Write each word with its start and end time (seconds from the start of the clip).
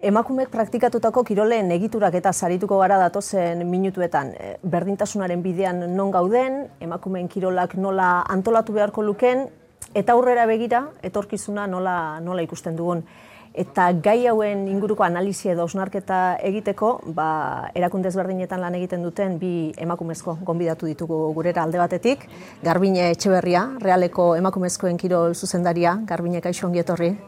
Emakumeek 0.00 0.48
praktikatutako 0.48 1.20
kiroleen 1.28 1.68
egiturak 1.74 2.14
eta 2.16 2.30
sarituko 2.32 2.78
gara 2.80 2.96
datozen 3.02 3.66
minutuetan. 3.68 4.30
E, 4.32 4.54
berdintasunaren 4.64 5.42
bidean 5.44 5.82
non 5.92 6.08
gauden, 6.14 6.62
emakumeen 6.80 7.28
kirolak 7.28 7.74
nola 7.76 8.22
antolatu 8.32 8.72
beharko 8.72 9.04
luken, 9.04 9.44
eta 9.92 10.16
aurrera 10.16 10.46
begira, 10.48 10.86
etorkizuna 11.04 11.66
nola, 11.68 12.16
nola 12.24 12.40
ikusten 12.40 12.80
dugun. 12.80 13.04
Eta 13.52 13.90
gai 13.92 14.24
hauen 14.30 14.66
inguruko 14.72 15.04
analizia 15.04 15.52
edo 15.52 15.68
osnarketa 15.68 16.38
egiteko, 16.48 16.94
ba, 17.12 17.68
erakunde 17.76 18.08
ezberdinetan 18.08 18.64
lan 18.64 18.80
egiten 18.80 19.04
duten 19.04 19.36
bi 19.36 19.54
emakumezko 19.76 20.38
gonbidatu 20.48 20.88
ditugu 20.88 21.26
gurera 21.36 21.66
alde 21.68 21.82
batetik. 21.82 22.24
Garbine 22.64 23.10
Etxeberria, 23.10 23.66
realeko 23.84 24.32
emakumezkoen 24.40 24.96
kirol 24.96 25.34
zuzendaria, 25.34 25.98
Garbine 26.08 26.40
Kaixo 26.40 26.70
ongi 26.70 26.80
etorri. 26.80 27.18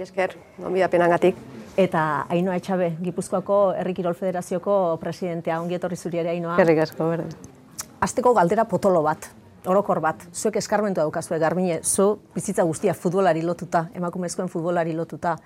esker, 0.00 0.38
gonbidapenangatik 0.56 1.36
eta 1.76 2.26
Ainoa 2.28 2.56
Etxabe, 2.56 2.96
Gipuzkoako 3.02 3.72
Herri 3.78 3.94
Kirol 3.94 4.14
Federazioko 4.14 4.98
presidentea, 5.00 5.60
ongi 5.60 5.78
etorri 5.78 5.96
zuri 5.96 6.20
ere 6.20 6.32
Ainoa. 6.34 6.56
Herrik 6.60 6.82
asko, 6.84 7.08
berde. 7.08 7.30
Azteko 8.02 8.34
galdera 8.34 8.64
potolo 8.68 9.02
bat, 9.02 9.28
orokor 9.66 10.00
bat, 10.02 10.26
zuek 10.34 10.58
eskarmentu 10.58 11.00
daukazue 11.00 11.38
garbine, 11.38 11.80
zu 11.82 12.18
bizitza 12.34 12.64
guztia 12.68 12.94
futbolari 12.94 13.42
lotuta, 13.42 13.86
emakumezkoen 13.94 14.50
futbolari 14.52 14.92
lotuta, 14.92 15.36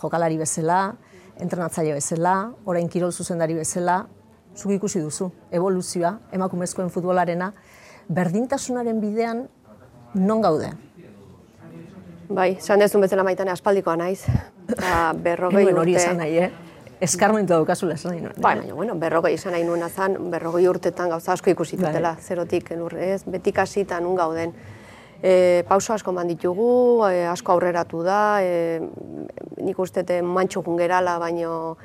jokalari 0.00 0.38
bezala, 0.38 0.94
entrenatzaile 1.42 1.96
bezala, 1.98 2.52
orain 2.64 2.88
kirol 2.88 3.12
zuzendari 3.12 3.58
bezala, 3.58 4.04
zuk 4.54 4.72
ikusi 4.76 5.02
duzu, 5.02 5.30
evoluzioa, 5.50 6.14
emakumezkoen 6.32 6.90
futbolarena, 6.94 7.52
berdintasunaren 8.08 9.00
bidean 9.02 9.48
non 10.14 10.40
gaude? 10.40 10.70
Bai, 12.28 12.54
esan 12.56 12.80
dezun 12.80 13.02
bezala 13.04 13.24
maitane 13.24 13.52
aspaldikoa 13.52 13.96
naiz. 14.00 14.22
Ba, 14.70 15.12
berrogei 15.12 15.66
urte. 15.66 15.80
hori 15.80 15.96
esan 16.00 16.16
nahi, 16.18 16.38
eh? 16.38 16.50
Eskarmentu 17.04 17.52
daukazula 17.52 17.98
esan 17.98 18.14
nahi 18.14 18.22
nuen. 18.22 18.36
Bai, 18.40 18.56
baina, 18.60 18.74
bueno, 18.74 18.94
berrogei 19.00 19.34
esan 19.36 19.52
nahi 19.52 19.64
nuena 19.64 19.90
zan, 19.90 20.16
berrogei 20.32 20.66
urtetan 20.68 21.10
gauza 21.12 21.34
asko 21.34 21.50
ikusi 21.50 21.76
dutela, 21.76 22.14
zerotik, 22.20 22.70
enurre, 22.72 23.12
ez, 23.14 23.22
betik 23.26 23.58
hasita 23.58 24.00
nun 24.00 24.16
gauden. 24.16 24.54
E, 25.24 25.64
pauso 25.68 25.92
asko 25.92 26.12
man 26.12 26.28
ditugu, 26.28 27.04
e, 27.08 27.26
asko 27.28 27.52
aurreratu 27.52 28.02
da, 28.04 28.40
e, 28.40 28.80
nik 29.60 29.78
uste 29.78 30.22
mantxo 30.22 30.62
gerala, 30.78 31.18
baino 31.18 31.76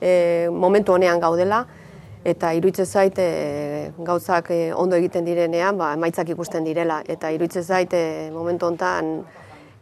e, 0.00 0.48
momentu 0.50 0.92
honean 0.92 1.20
gaudela, 1.20 1.64
eta 2.24 2.52
iruitze 2.54 2.84
zait 2.84 3.18
e, 3.18 3.92
gauzak 3.98 4.50
e, 4.50 4.72
ondo 4.74 4.96
egiten 4.96 5.24
direnean, 5.24 5.76
ba, 5.78 5.92
emaitzak 5.94 6.28
ikusten 6.28 6.64
direla, 6.64 7.02
eta 7.06 7.30
iruitze 7.30 7.62
zait 7.62 7.92
e, 7.94 8.30
momentu 8.32 8.66
honetan 8.66 9.24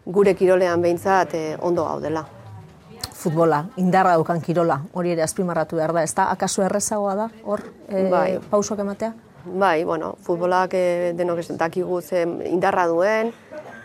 gure 0.06 0.34
kirolean 0.34 0.82
behintzat 0.82 1.34
e, 1.34 1.44
ondo 1.60 1.84
gaudela 1.84 2.26
futbola, 3.16 3.64
indarra 3.80 4.12
daukan 4.14 4.40
kirola, 4.44 4.80
hori 4.94 5.10
ere 5.16 5.24
azpimarratu 5.24 5.80
behar 5.80 5.94
da, 5.96 6.02
ez 6.06 6.12
da, 6.14 6.28
akaso 6.30 6.62
errezagoa 6.62 7.14
da, 7.18 7.24
hor, 7.44 7.62
e, 7.88 8.04
bai. 8.12 8.38
pausok 8.52 8.84
ematea? 8.84 9.14
Bai, 9.46 9.84
bueno, 9.88 10.12
futbolak 10.22 10.76
e, 10.78 11.12
denok 11.18 11.40
ez 11.42 11.56
dakigu 11.58 12.00
indarra 12.46 12.86
duen, 12.90 13.32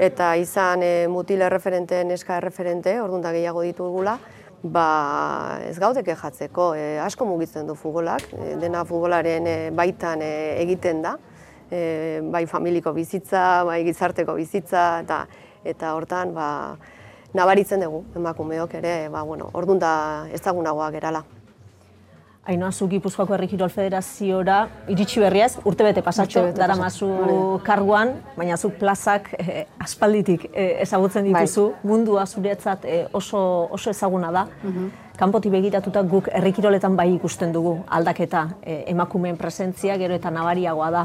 eta 0.02 0.36
izan 0.38 0.84
e, 0.84 1.08
mutile 1.10 1.50
referente, 1.50 2.04
neska 2.06 2.40
referente, 2.44 3.00
orduan 3.02 3.26
da 3.26 3.34
gehiago 3.34 3.64
ditugula, 3.66 4.18
ba, 4.62 5.60
ez 5.66 5.78
gaude 5.80 6.04
jatzeko, 6.04 6.74
e, 6.76 7.00
asko 7.00 7.26
mugitzen 7.26 7.66
du 7.66 7.76
futbolak, 7.76 8.28
e, 8.34 8.56
dena 8.62 8.86
futbolaren 8.86 9.48
e, 9.48 9.60
baitan 9.72 10.22
e, 10.22 10.34
egiten 10.62 11.02
da, 11.02 11.18
e, 11.72 12.22
bai 12.24 12.46
familiko 12.46 12.94
bizitza, 12.94 13.64
bai 13.64 13.84
gizarteko 13.88 14.36
bizitza, 14.36 15.02
eta 15.02 15.26
eta 15.66 15.94
hortan, 15.96 16.34
ba, 16.34 16.78
nabaritzen 17.34 17.84
dugu 17.84 18.04
emakumeok 18.16 18.74
ere, 18.80 18.96
ba, 19.10 19.24
bueno, 19.24 19.50
orduan 19.54 19.80
da 19.80 19.94
ezagunagoa 20.34 20.90
gerala. 20.92 21.24
Ainoa, 22.42 22.72
zu 22.72 22.88
Gipuzkoako 22.90 23.36
Herri 23.36 23.48
Kirol 23.52 23.70
Federaziora 23.70 24.64
iritsi 24.90 25.22
berriaz, 25.22 25.60
urte 25.64 25.86
bete 25.86 26.02
pasatxo, 26.02 26.48
dara 26.58 26.74
mazu 26.76 27.12
karguan, 27.64 28.16
baina 28.34 28.58
zu 28.58 28.72
plazak 28.80 29.30
eh, 29.38 29.68
aspalditik 29.80 30.48
eh, 30.50 30.82
ezagutzen 30.82 31.30
bai. 31.30 31.46
dituzu, 31.46 31.68
mundua 31.84 32.26
zuretzat 32.26 32.86
eh, 32.90 33.06
oso, 33.14 33.68
oso 33.70 33.94
ezaguna 33.94 34.32
da. 34.32 34.48
Mm 34.64 34.92
Kanpoti 35.22 35.52
begiratuta 35.54 36.02
guk 36.10 36.32
herri 36.34 36.50
kiroletan 36.50 36.96
bai 36.98 37.12
ikusten 37.14 37.52
dugu 37.54 37.76
aldaketa 37.94 38.40
eh, 38.64 38.80
emakumeen 38.90 39.36
presentzia 39.38 39.94
gero 40.02 40.16
eta 40.18 40.32
nabariagoa 40.34 40.88
da. 40.96 41.04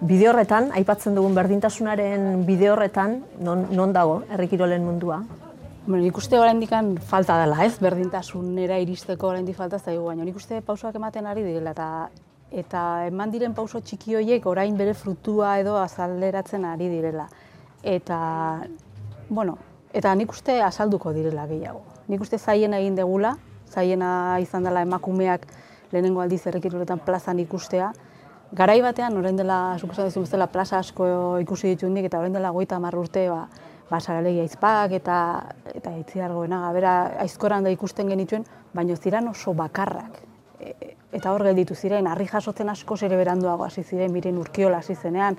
Bide 0.00 0.30
horretan, 0.30 0.70
aipatzen 0.72 1.12
dugun 1.12 1.34
berdintasunaren 1.36 2.46
bide 2.48 2.70
horretan, 2.72 3.18
non, 3.44 3.66
non 3.76 3.92
dago 3.92 4.22
herri 4.32 4.46
kirolen 4.48 4.80
mundua? 4.80 5.18
Bueno, 5.84 6.00
nik 6.00 6.16
uste 6.16 6.38
oraindik 6.40 6.72
falta 7.04 7.36
dela, 7.42 7.58
ez? 7.66 7.74
Berdintasunera 7.84 8.78
iristeko 8.80 9.28
oraindik 9.28 9.58
falta 9.58 9.78
zaigu, 9.78 10.06
baina 10.06 10.24
nik 10.24 10.36
uste 10.40 10.62
pausoak 10.64 10.96
ematen 10.96 11.28
ari 11.28 11.44
direla 11.44 11.74
eta 11.76 12.08
eta 12.50 13.06
eman 13.06 13.30
diren 13.30 13.52
pauso 13.54 13.80
txiki 13.80 14.16
horiek 14.16 14.46
orain 14.46 14.76
bere 14.76 14.94
frutua 14.94 15.58
edo 15.60 15.76
azalderatzen 15.78 16.64
ari 16.64 16.88
direla. 16.88 17.28
Eta 17.82 18.18
bueno, 19.28 19.58
eta 19.92 20.14
nik 20.14 20.32
uste 20.32 20.62
azalduko 20.62 21.12
direla 21.12 21.44
gehiago. 21.46 21.84
Nik 22.08 22.24
uste 22.24 22.38
zaien 22.38 22.72
egin 22.74 22.96
degula, 22.96 23.36
zaiena 23.68 24.38
izan 24.40 24.64
dela 24.64 24.80
emakumeak 24.82 25.44
lehenengo 25.92 26.24
aldiz 26.24 26.46
errekiroletan 26.46 27.04
plazan 27.04 27.38
ikustea. 27.38 27.92
Garai 28.50 28.80
batean, 28.82 29.14
orain 29.14 29.36
dela, 29.38 29.76
suposatzen 29.78 30.24
duzu 30.24 30.46
plaza 30.50 30.78
asko 30.78 31.38
ikusi 31.38 31.68
ditu 31.68 31.86
eta 31.86 32.18
orain 32.18 32.32
dela 32.32 32.50
goita 32.50 32.78
urte, 32.78 33.28
ba, 33.30 33.48
ba, 33.88 34.00
saralegi 34.00 34.40
aizpak 34.40 34.92
eta 34.92 35.46
eta 35.74 35.96
itziargoena 35.96 36.60
gabera 36.66 37.12
aizkoran 37.20 37.62
da 37.62 37.70
ikusten 37.70 38.08
genituen, 38.08 38.44
baino 38.74 38.96
ziren 38.96 39.28
oso 39.28 39.54
bakarrak. 39.54 40.22
E, 40.58 40.96
eta 41.12 41.32
hor 41.32 41.44
gelditu 41.44 41.74
ziren, 41.74 42.06
harri 42.08 42.26
jasotzen 42.26 42.68
asko 42.68 42.96
ere 43.02 43.16
beranduago 43.16 43.64
hasi 43.64 43.84
ziren, 43.84 44.12
miren 44.12 44.36
urkiola 44.38 44.78
hasi 44.78 44.96
zenean. 44.96 45.36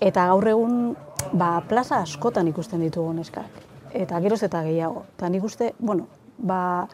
Eta 0.00 0.26
gaur 0.26 0.48
egun, 0.48 0.96
ba, 1.32 1.62
plaza 1.68 2.00
askotan 2.00 2.48
ikusten 2.48 2.80
ditugu 2.80 3.12
neskak. 3.12 3.60
Eta 3.92 4.18
geroz 4.20 4.42
eta 4.42 4.62
gehiago. 4.62 5.04
Eta 5.16 5.28
nik 5.28 5.44
uste, 5.44 5.74
bueno, 5.78 6.06
ba, 6.38 6.88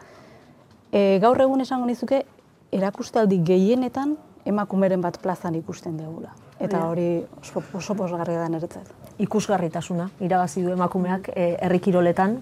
e, 0.91 1.17
gaur 1.21 1.39
egun 1.39 1.61
esango 1.61 1.85
nizuke, 1.85 2.25
erakustaldi 2.71 3.39
gehienetan 3.43 4.17
emakumeren 4.45 5.01
bat 5.01 5.19
plazan 5.21 5.55
ikusten 5.55 5.97
dugula. 5.97 6.31
Eta 6.59 6.85
hori 6.89 7.23
oso, 7.39 7.63
oso 7.73 7.95
posgarria 7.95 8.39
da 8.41 8.47
niretzat. 8.51 8.87
Ikusgarritasuna 9.19 10.09
irabazi 10.25 10.63
du 10.63 10.71
emakumeak 10.75 11.29
e, 11.35 11.53
herri 11.61 11.79
kiroletan 11.79 12.39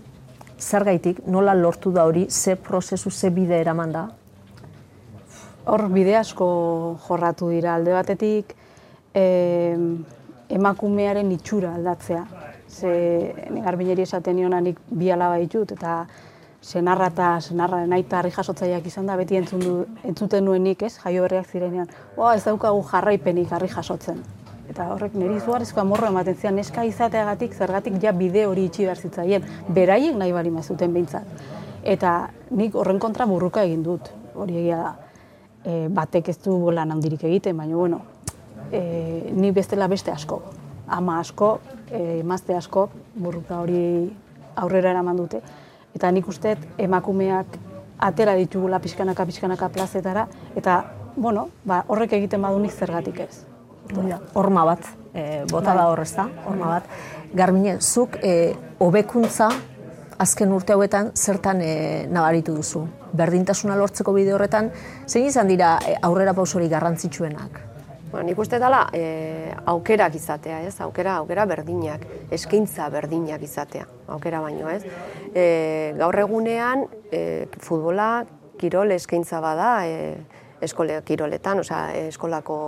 zergaitik 0.57 1.21
nola 1.27 1.53
lortu 1.53 1.91
da 1.93 2.05
hori 2.05 2.25
ze 2.29 2.55
prozesu 2.55 3.11
ze 3.11 3.29
bide 3.29 3.59
eraman 3.61 3.91
da? 3.91 4.07
Hor 5.65 5.87
bide 5.89 6.15
asko 6.17 6.47
jorratu 7.07 7.49
dira. 7.49 7.75
Alde 7.75 7.93
batetik 7.93 8.55
e, 9.13 9.75
emakumearen 10.49 11.31
itxura 11.31 11.73
aldatzea. 11.75 12.23
Ze 12.67 12.89
garbineri 13.63 14.01
esaten 14.01 14.35
nionanik 14.35 14.79
bi 14.89 15.11
alaba 15.11 15.37
ditut 15.37 15.71
eta 15.71 16.05
senarra 16.67 17.07
eta 17.13 17.29
senarra 17.39 17.85
naita 17.87 18.19
harri 18.19 18.33
jasotzaileak 18.35 18.89
izan 18.89 19.07
da 19.07 19.15
beti 19.15 19.39
entzun 19.39 19.63
du, 19.63 19.77
entzuten 20.03 20.43
nuenik, 20.45 20.83
ez? 20.83 20.97
Jaio 21.03 21.23
berriak 21.23 21.47
zirenean. 21.47 21.87
Oa, 22.17 22.35
ez 22.35 22.43
daukagu 22.43 22.83
jarraipenik 22.91 23.55
harri 23.55 23.71
jasotzen 23.71 24.19
eta 24.71 24.89
horrek 24.93 25.15
niri 25.17 25.37
izugarrizko 25.39 25.81
amorro 25.81 26.09
ematen 26.11 26.35
zian 26.35 26.57
neska 26.59 26.83
izateagatik 26.87 27.55
zergatik 27.55 27.97
ja 28.03 28.11
bide 28.13 28.45
hori 28.47 28.67
itxi 28.67 28.85
behar 28.85 28.99
zitzaien, 28.99 29.45
beraiek 29.73 30.17
nahi 30.19 30.33
bali 30.35 30.51
mazuten 30.51 30.93
behintzat. 30.93 31.45
Eta 31.87 32.13
nik 32.51 32.75
horren 32.75 32.99
kontra 32.99 33.25
burruka 33.29 33.63
egin 33.63 33.83
dut, 33.85 34.11
hori 34.35 34.59
egia 34.63 34.81
da. 34.83 34.93
E, 35.67 35.87
batek 35.91 36.29
ez 36.31 36.37
du 36.43 36.57
lan 36.71 36.91
handirik 36.91 37.23
egiten, 37.27 37.57
baina 37.57 37.75
bueno, 37.75 38.01
e, 38.71 39.31
ni 39.35 39.51
bestela 39.55 39.87
beste 39.87 40.11
asko. 40.11 40.41
Ama 40.87 41.19
asko, 41.19 41.57
e, 41.89 42.19
emazte 42.19 42.55
asko, 42.55 42.89
burruka 43.15 43.61
hori 43.63 43.81
aurrera 44.55 44.91
eraman 44.95 45.17
dute. 45.17 45.41
Eta 45.97 46.13
nik 46.13 46.29
uste 46.29 46.55
emakumeak 46.77 47.57
atera 48.07 48.37
ditugula 48.37 48.79
pixkanaka 48.79 49.25
pixkanaka 49.25 49.69
plazetara, 49.73 50.27
eta 50.55 50.79
bueno, 51.17 51.49
ba, 51.65 51.83
horrek 51.89 52.13
egiten 52.21 52.43
badunik 52.45 52.75
zergatik 52.77 53.23
ez 53.25 53.47
horma 54.33 54.65
bat, 54.65 54.85
e, 55.13 55.45
bota 55.49 55.73
da 55.73 55.83
bai. 55.83 55.91
hor 55.91 56.03
da, 56.15 56.27
horma 56.45 56.67
bat. 56.67 56.83
Garmine, 57.33 57.79
zuk 57.81 58.17
e, 58.21 58.53
hobekuntza 58.79 59.49
azken 60.17 60.51
urte 60.51 60.73
hauetan 60.73 61.11
zertan 61.15 61.61
e, 61.61 62.07
nabaritu 62.09 62.55
duzu? 62.55 62.87
Berdintasuna 63.13 63.75
lortzeko 63.77 64.13
bide 64.13 64.33
horretan, 64.33 64.71
zein 65.07 65.25
izan 65.25 65.47
dira 65.47 65.77
e, 65.85 65.95
aurrera 66.01 66.33
pausori 66.33 66.67
garrantzitsuenak? 66.69 67.66
Bueno, 68.11 68.29
nik 68.29 68.39
uste 68.39 68.55
dela 68.59 68.85
e, 68.95 69.51
aukerak 69.67 70.13
izatea, 70.15 70.61
ez? 70.63 70.77
Aukera, 70.85 71.17
aukera 71.19 71.43
berdinak, 71.49 72.05
eskaintza 72.31 72.85
berdinak 72.93 73.41
izatea, 73.43 73.83
aukera 74.15 74.39
baino, 74.39 74.69
ez? 74.71 74.85
E, 75.35 75.93
gaur 75.99 76.15
egunean, 76.21 76.85
e, 77.11 77.47
futbola, 77.59 78.23
kirol 78.61 78.93
eskaintza 78.95 79.41
bada, 79.43 79.71
e, 79.83 80.15
eskole 80.63 81.01
kiroletan, 81.05 81.59
osea, 81.65 81.81
eskolako 82.07 82.59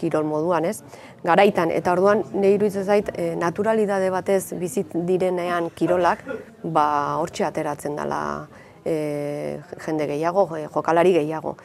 kirol 0.00 0.24
moduan, 0.24 0.64
ez? 0.64 0.78
Garaitan, 1.26 1.68
eta 1.74 1.92
orduan, 1.92 2.24
nahi 2.32 2.56
iruditzen 2.56 2.86
zait, 2.88 3.10
e, 3.12 3.34
naturalidade 3.36 4.08
batez 4.14 4.54
bizit 4.56 4.96
direnean 5.10 5.68
kirolak, 5.76 6.24
ba, 6.64 6.86
hortxe 7.20 7.44
ateratzen 7.44 8.00
dela 8.00 8.22
e, 8.88 9.60
jende 9.84 10.08
gehiago, 10.14 10.48
jokalari 10.72 11.12
gehiago. 11.20 11.58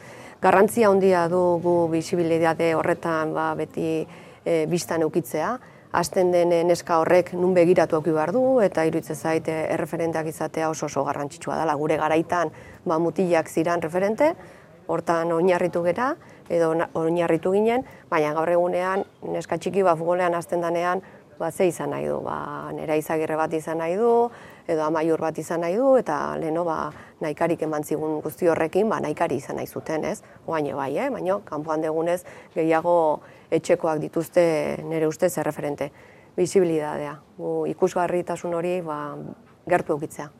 Garrantzia 0.44 0.90
handia 0.92 1.22
du 1.32 1.38
gu 1.64 1.72
bisibilitate 1.88 2.74
horretan 2.76 3.30
ba, 3.32 3.46
beti 3.56 4.02
e, 4.44 4.66
biztan 4.68 5.00
eukitzea, 5.06 5.54
Azten 5.94 6.32
den 6.34 6.50
neska 6.66 6.98
horrek 6.98 7.30
nun 7.38 7.54
begiratu 7.54 7.96
auki 7.96 8.10
behar 8.12 8.32
du, 8.34 8.42
eta 8.60 8.82
iruditzen 8.84 9.16
zait 9.16 9.48
erreferenteak 9.48 10.26
izatea 10.26 10.68
oso 10.68 10.88
oso 10.90 11.04
garrantzitsua 11.06 11.60
dela. 11.60 11.76
Gure 11.78 11.96
garaitan 11.96 12.50
ba, 12.84 12.98
mutilak 12.98 13.48
ziran 13.48 13.80
referente, 13.80 14.32
hortan 14.90 15.32
oinarritu 15.32 15.84
gera, 15.86 16.10
edo 16.50 16.74
oinarritu 16.98 17.54
ginen, 17.54 17.86
baina 18.10 18.34
gaur 18.36 18.50
egunean 18.58 19.06
neska 19.30 19.56
txiki 19.56 19.86
ba 19.86 19.94
futbolean 19.96 20.34
hasten 20.34 20.66
danean 20.66 21.00
ba 21.38 21.50
ze 21.52 21.70
izan 21.70 21.94
nahi 21.94 22.10
du, 22.10 22.20
ba 22.20 22.70
nera 22.74 22.98
izagirre 23.00 23.38
bat 23.38 23.54
izan 23.54 23.78
nahi 23.78 23.96
du 23.96 24.10
edo 24.68 24.84
amaiur 24.84 25.20
bat 25.20 25.38
izan 25.38 25.60
nahi 25.60 25.76
du 25.76 25.94
eta 26.00 26.36
leno 26.40 26.64
ba 26.64 26.90
naikarik 27.20 27.62
emantzigun 27.62 28.20
guzti 28.24 28.48
horrekin 28.48 28.88
ba 28.88 29.00
naikari 29.00 29.36
izan 29.36 29.56
nahi 29.56 29.66
zuten, 29.66 30.04
ez? 30.04 30.22
Oaino 30.46 30.76
bai, 30.76 30.96
eh, 30.98 31.10
baino 31.10 31.40
kanpoan 31.44 31.80
degunez 31.80 32.22
gehiago 32.54 33.20
etxekoak 33.50 34.00
dituzte 34.00 34.44
nere 34.84 35.06
ustez 35.06 35.36
erreferente. 35.38 35.92
Bisibilitatea. 36.36 37.18
ikusgarritasun 37.68 38.54
hori 38.54 38.80
ba 38.80 39.16
gertu 39.68 39.94
ukitzea. 39.94 40.30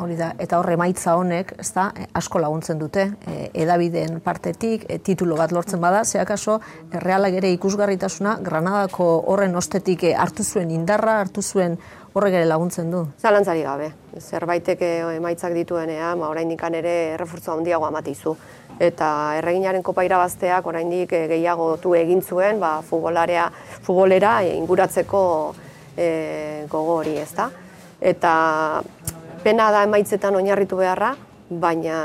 Hori 0.00 0.14
da, 0.16 0.30
eta 0.40 0.56
horre 0.56 0.78
maitza 0.80 1.18
honek, 1.20 1.50
ez 1.60 1.68
da, 1.74 1.90
asko 2.16 2.40
laguntzen 2.40 2.78
dute, 2.80 3.02
e, 3.28 3.50
edabideen 3.64 4.22
partetik, 4.24 4.86
e, 4.88 4.96
titulo 5.04 5.36
bat 5.36 5.52
lortzen 5.52 5.82
bada, 5.82 6.00
zeak 6.04 6.30
aso, 6.32 6.60
errealak 6.96 7.36
ere 7.42 7.50
ikusgarritasuna, 7.52 8.38
Granadako 8.46 9.08
horren 9.28 9.58
ostetik 9.60 10.06
e, 10.08 10.14
hartu 10.16 10.46
zuen 10.48 10.72
indarra, 10.72 11.18
hartu 11.20 11.44
zuen 11.44 11.76
horrek 12.12 12.34
ere 12.36 12.46
laguntzen 12.48 12.90
du. 12.92 13.02
Zalantzari 13.20 13.62
gabe, 13.64 13.88
zerbaitek 14.20 14.82
e, 14.84 14.90
emaitzak 15.16 15.54
dituenea, 15.56 16.12
ma 16.18 16.28
orain 16.32 16.50
dikan 16.52 16.74
ere 16.76 16.92
errefurtzu 17.14 17.54
handiago 17.54 17.86
amatizu. 17.88 18.34
Eta 18.82 19.08
erreginaren 19.38 19.84
kopa 19.84 20.04
irabazteak 20.04 20.66
oraindik 20.68 21.12
e, 21.16 21.24
gehiago 21.32 21.76
du 21.82 21.94
egin 21.96 22.22
zuen, 22.22 22.60
ba, 22.60 22.74
futbolarea, 22.84 23.48
futbolera 23.80 24.38
inguratzeko 24.50 25.22
e, 25.96 26.08
gogo 26.68 27.00
hori, 27.00 27.16
ez 27.22 27.32
da? 27.36 27.48
Eta 28.00 28.34
pena 29.42 29.70
da 29.72 29.84
emaitzetan 29.88 30.36
oinarritu 30.36 30.80
beharra, 30.80 31.14
baina 31.48 31.98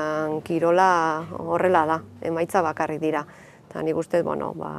kirola 0.48 0.90
horrela 1.38 1.86
da, 1.88 2.02
emaitza 2.32 2.64
bakarrik 2.64 3.04
dira. 3.04 3.26
Eta 3.68 3.84
nik 3.84 4.00
uste, 4.00 4.24
bueno, 4.24 4.54
ba, 4.56 4.72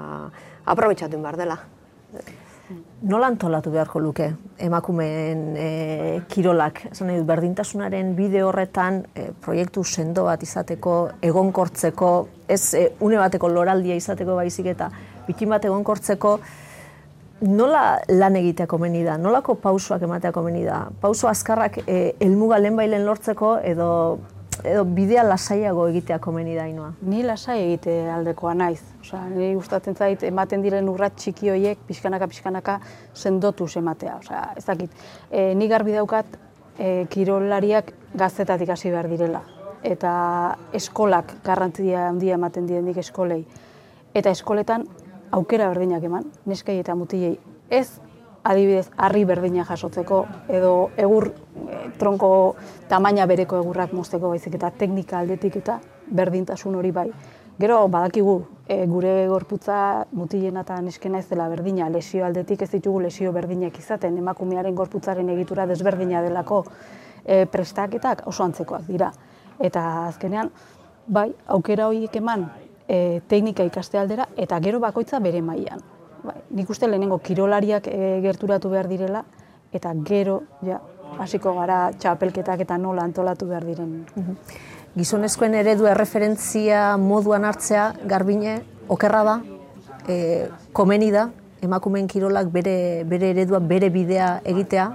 aprobetsatu 0.64 1.20
behar 1.20 1.36
dela. 1.40 1.58
Nola 3.00 3.28
antolatu 3.30 3.70
beharko 3.70 4.00
luke 4.02 4.24
emakumeen 4.58 5.42
e, 5.54 5.66
kirolak? 6.26 6.80
Esan 6.90 7.06
nahi, 7.12 7.20
berdintasunaren 7.22 8.08
bide 8.16 8.40
horretan 8.42 9.04
e, 9.14 9.28
proiektu 9.38 9.84
sendo 9.86 10.24
bat 10.26 10.42
izateko, 10.42 10.94
egonkortzeko, 11.22 12.08
ez 12.50 12.74
e, 12.74 12.88
une 13.06 13.20
bateko 13.20 13.52
loraldia 13.54 13.94
izateko 13.94 14.34
baizik 14.40 14.66
eta 14.72 14.88
bikin 15.28 15.54
bat 15.54 15.68
egonkortzeko, 15.70 16.32
nola 17.46 17.84
lan 18.10 18.40
egitea 18.40 18.66
komeni 18.66 19.04
da? 19.06 19.14
Nolako 19.14 19.54
pausoak 19.62 20.02
ematea 20.02 20.34
komeni 20.34 20.64
da? 20.66 20.88
Pauso 20.98 21.30
azkarrak 21.30 21.78
e, 21.86 22.16
elmuga 22.18 22.58
lehenbailen 22.58 23.06
lortzeko 23.06 23.60
edo 23.62 23.92
edo 24.64 24.84
bidea 24.84 25.22
lasaiago 25.26 25.86
egitea 25.88 26.18
komeni 26.18 26.56
da 26.56 26.66
inoa? 26.66 26.92
Ni 27.02 27.22
lasai 27.26 27.58
egite 27.64 27.94
aldekoa 28.10 28.54
naiz. 28.54 28.80
Osea, 29.00 29.24
ni 29.30 29.52
gustatzen 29.54 29.96
zait 29.96 30.22
ematen 30.26 30.62
diren 30.64 30.88
urrat 30.88 31.16
txiki 31.16 31.52
hoiek 31.52 31.84
pixkanaka 31.86 32.28
pixkanaka 32.28 32.80
sendotu 33.14 33.68
ematea. 33.76 34.16
Osea, 34.22 34.42
ez 34.56 34.64
dakit. 34.64 34.90
E, 35.30 35.54
ni 35.54 35.68
garbi 35.68 35.94
daukat 35.94 36.38
e, 36.78 37.06
kirolariak 37.10 37.92
gaztetatik 38.14 38.74
hasi 38.74 38.90
behar 38.90 39.08
direla 39.08 39.44
eta 39.82 40.56
eskolak 40.74 41.36
garrantzia 41.44 42.08
handia 42.08 42.34
ematen 42.34 42.66
dienik 42.66 42.98
eskolei. 42.98 43.44
Eta 44.14 44.30
eskoletan 44.30 44.86
aukera 45.30 45.68
berdinak 45.68 46.02
eman, 46.04 46.24
neskei 46.46 46.78
eta 46.80 46.96
mutilei. 46.98 47.38
Ez 47.70 48.00
adibidez 48.48 48.88
harri 48.96 49.24
berdina 49.28 49.64
jasotzeko 49.68 50.22
edo 50.48 50.90
egur 50.96 51.30
tronko 52.00 52.30
tamaina 52.88 53.26
bereko 53.26 53.58
egurrak 53.60 53.92
mozteko 53.92 54.30
baizik 54.32 54.54
eta 54.56 54.70
teknika 54.70 55.18
aldetik 55.18 55.58
eta 55.60 55.80
berdintasun 56.20 56.78
hori 56.78 56.92
bai. 56.92 57.10
Gero 57.58 57.80
badakigu 57.90 58.36
e, 58.68 58.86
gure 58.86 59.12
gorputza 59.26 60.06
mutilena 60.14 60.62
eta 60.62 60.78
neskena 60.80 61.18
ez 61.18 61.26
dela 61.28 61.48
berdina, 61.50 61.88
lesio 61.90 62.24
aldetik 62.24 62.62
ez 62.62 62.70
ditugu 62.70 63.02
lesio 63.02 63.32
berdinak 63.34 63.78
izaten, 63.78 64.16
emakumearen 64.22 64.78
gorputzaren 64.78 65.28
egitura 65.34 65.66
desberdina 65.66 66.22
delako 66.22 66.62
e, 67.24 67.44
prestaketak 67.50 68.24
oso 68.30 68.46
antzekoak 68.46 68.86
dira. 68.86 69.10
Eta 69.58 69.84
azkenean, 70.06 70.52
bai, 71.08 71.32
aukera 71.58 71.90
horiek 71.90 72.16
eman 72.22 72.46
e, 72.86 73.20
teknika 73.28 73.66
ikaste 73.66 73.98
aldera 73.98 74.30
eta 74.36 74.62
gero 74.62 74.78
bakoitza 74.80 75.18
bere 75.18 75.42
mailan. 75.42 75.82
Bai, 76.24 76.36
nik 76.50 76.70
uste 76.70 76.88
lehenengo 76.88 77.18
kirolariak 77.22 77.86
e, 77.86 78.20
gerturatu 78.24 78.70
behar 78.70 78.88
direla 78.88 79.24
eta 79.72 79.92
gero 80.04 80.42
ja 80.66 80.80
hasiko 81.18 81.54
gara 81.54 81.90
txapelketak 81.98 82.64
eta 82.64 82.78
nola 82.78 83.04
antolatu 83.04 83.46
behar 83.48 83.64
diren. 83.66 84.06
Mhm. 84.14 84.36
Gizonezkoen 84.98 85.54
eredu 85.54 85.86
erreferentzia 85.86 86.96
moduan 86.98 87.44
hartzea 87.44 87.92
garbine 88.04 88.62
okerra 88.88 89.22
da, 89.24 89.36
e, 90.08 90.48
komeni 90.72 91.10
da, 91.12 91.28
emakumeen 91.62 92.08
kirolak 92.08 92.48
bere, 92.52 93.04
bere 93.04 93.30
eredua, 93.34 93.60
bere 93.60 93.90
bidea 93.90 94.40
egitea? 94.44 94.88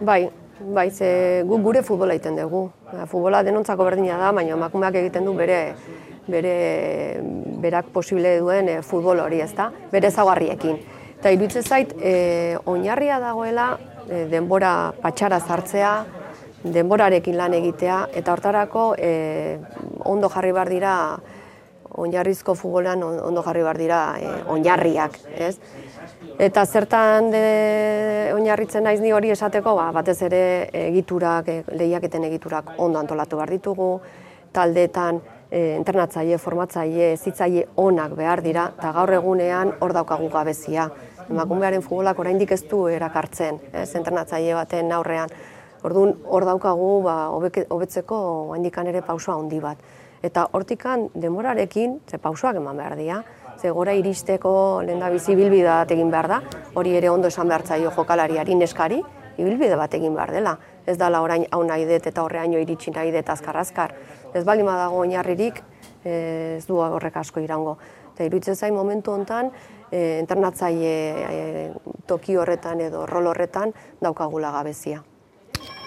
Bai, 0.00 0.30
bai, 0.60 0.90
ze 0.90 1.42
gu, 1.46 1.58
gure 1.62 1.82
futbola 1.82 2.14
egiten 2.14 2.36
dugu. 2.36 2.68
Futbola 3.06 3.42
denontzako 3.46 3.86
berdina 3.86 4.18
da, 4.18 4.32
baina 4.32 4.56
emakumeak 4.56 5.00
egiten 5.02 5.24
du 5.24 5.34
bere 5.34 5.60
bere 6.28 7.20
berak 7.60 7.90
posible 7.92 8.38
duen 8.38 8.68
e, 8.68 8.80
futbol 8.82 9.20
hori, 9.20 9.40
ezta? 9.40 9.70
Bere 9.92 10.10
zagarriekin. 10.10 10.78
Eta 11.20 11.32
iruditzen 11.34 11.62
zait, 11.62 11.92
e, 12.00 12.56
oinarria 12.64 13.18
dagoela 13.20 13.74
e, 14.08 14.24
denbora 14.30 14.92
patxara 15.02 15.40
zartzea, 15.40 15.92
denborarekin 16.64 17.36
lan 17.36 17.54
egitea, 17.56 18.06
eta 18.16 18.32
hortarako 18.32 18.94
e, 18.98 19.58
ondo 20.08 20.28
jarri 20.32 20.52
bar 20.52 20.68
dira, 20.68 20.94
oinarrizko 22.00 22.54
futbolean 22.54 23.02
ondo 23.02 23.42
jarri 23.42 23.62
bar 23.66 23.78
dira 23.78 24.00
e, 24.20 24.30
oinarriak, 24.52 25.18
ez? 25.36 25.56
Eta 26.40 26.64
zertan 26.64 27.30
de, 27.32 27.44
oinarritzen 28.34 28.84
naiz 28.84 29.00
ni 29.00 29.12
hori 29.12 29.32
esateko, 29.34 29.74
ba, 29.76 29.90
batez 29.92 30.16
ere 30.28 30.42
egiturak, 30.86 31.48
e, 31.48 31.76
lehiaketen 31.76 32.24
egiturak 32.30 32.74
ondo 32.78 33.00
antolatu 33.00 33.40
behar 33.40 33.52
ditugu, 33.56 33.90
taldeetan 34.52 35.20
e, 35.50 35.76
internatzaile, 35.76 36.38
formatzaile, 36.38 37.14
zitzaile 37.16 37.66
onak 37.76 38.14
behar 38.18 38.42
dira, 38.42 38.70
eta 38.78 38.92
gaur 38.96 39.12
egunean 39.18 39.74
hor 39.80 39.94
daukagu 39.96 40.30
gabezia. 40.32 40.88
Emakumearen 41.30 41.82
futbolak 41.82 42.18
oraindik 42.18 42.52
ez 42.54 42.62
du 42.70 42.86
erakartzen, 42.90 43.60
ez, 43.72 43.88
internatzaile 43.98 44.54
baten 44.58 44.92
aurrean. 44.92 45.32
Orduan 45.82 46.14
hor 46.28 46.44
daukagu 46.44 46.90
ba, 47.02 47.16
hobetzeko 47.32 48.20
handikan 48.54 48.86
ere 48.90 49.02
pausua 49.02 49.38
handi 49.38 49.60
bat. 49.60 49.78
Eta 50.22 50.46
hortikan 50.52 51.08
demorarekin, 51.16 52.00
ze 52.06 52.18
pausoak 52.18 52.58
eman 52.60 52.76
behar 52.76 52.96
dira, 52.98 53.22
ze 53.60 53.70
gora 53.70 53.94
iristeko 53.96 54.82
lehen 54.84 55.00
da 55.00 55.08
bizi 55.08 55.34
bat 55.64 55.90
egin 55.90 56.10
behar 56.10 56.28
da, 56.28 56.42
hori 56.74 56.94
ere 56.96 57.08
ondo 57.08 57.28
esan 57.28 57.48
behar 57.48 57.62
zaio 57.66 57.90
jokalariari 57.90 58.54
neskari, 58.54 59.02
ibilbide 59.38 59.76
bat 59.76 59.94
egin 59.94 60.14
behar 60.14 60.32
dela. 60.32 60.58
Ez 60.86 60.98
dala 60.98 61.22
orain 61.22 61.46
hau 61.50 61.62
nahi 61.64 61.86
dut 61.86 62.06
eta 62.06 62.22
horreaino 62.22 62.58
iritsi 62.58 62.90
nahi 62.90 63.12
dut 63.12 63.28
azkar-azkar 63.28 63.94
ez 64.34 64.44
bali 64.44 64.62
dago 64.62 65.02
oinarririk 65.04 65.62
ez 66.04 66.66
du 66.66 66.78
horrek 66.80 67.16
asko 67.16 67.40
irango. 67.40 67.76
Eta 68.14 68.24
iruditzen 68.24 68.56
zain 68.56 68.74
momentu 68.74 69.12
hontan 69.12 69.50
e, 69.90 70.18
internatzaile 70.20 70.94
e, 71.30 71.72
toki 72.06 72.36
horretan 72.36 72.80
edo 72.80 73.06
rol 73.06 73.30
horretan 73.30 73.72
daukagula 74.00 74.50
gabezia. 74.52 75.02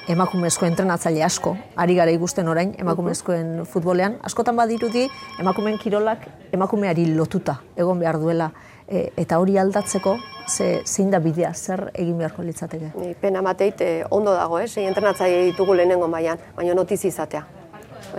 Emakumezko 0.10 0.66
entrenatzaile 0.68 1.24
asko, 1.24 1.54
ari 1.80 1.96
gara 1.96 2.12
ikusten 2.12 2.48
orain 2.52 2.74
emakumezkoen 2.78 3.64
futbolean. 3.66 4.18
Askotan 4.28 4.58
badirudi 4.60 5.06
emakumeen 5.40 5.80
kirolak 5.80 6.28
emakumeari 6.52 7.08
lotuta 7.16 7.62
egon 7.78 8.04
behar 8.04 8.20
duela. 8.20 8.52
E, 8.84 9.08
eta 9.18 9.40
hori 9.40 9.56
aldatzeko, 9.58 10.18
ze, 10.46 10.82
zein 10.84 11.10
da 11.10 11.22
bidea, 11.24 11.54
zer 11.54 11.88
egin 11.94 12.18
beharko 12.20 12.44
litzateke? 12.44 12.92
E, 13.00 13.14
pena 13.22 13.42
mateit 13.42 13.82
ondo 14.12 14.36
dago, 14.36 14.60
eh? 14.60 14.68
zein 14.68 14.92
entrenatzaile 14.92 15.46
ditugu 15.54 15.80
lehenengo 15.80 16.12
mailan, 16.12 16.42
baina 16.58 16.76
notizi 16.76 17.08
izatea 17.08 17.46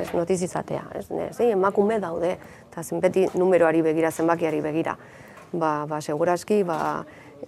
ez 0.01 0.09
notizizatea, 0.15 0.83
ez, 0.99 1.07
ez, 1.29 1.41
emakume 1.51 2.01
daude, 2.01 2.37
eta 2.71 2.83
zenbeti 2.83 3.27
numeroari 3.35 3.83
begira, 3.83 4.11
zenbakiari 4.11 4.61
begira. 4.65 4.97
Ba, 5.53 5.85
ba, 5.89 6.01
seguraski, 6.03 6.63
ba, 6.67 6.79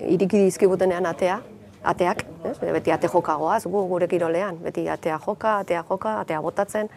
iriki 0.00 0.38
dizkibutenean 0.44 1.06
atea, 1.06 1.40
ateak, 1.86 2.24
ez, 2.50 2.56
beti 2.60 2.92
ate 2.94 3.10
jokagoaz, 3.10 3.64
gu 3.66 3.86
gure 3.90 4.08
kirolean, 4.10 4.58
beti 4.62 4.88
atea 4.88 5.18
joka, 5.26 5.58
atea 5.62 5.84
joka, 5.88 6.20
atea 6.22 6.40
botatzen, 6.42 6.90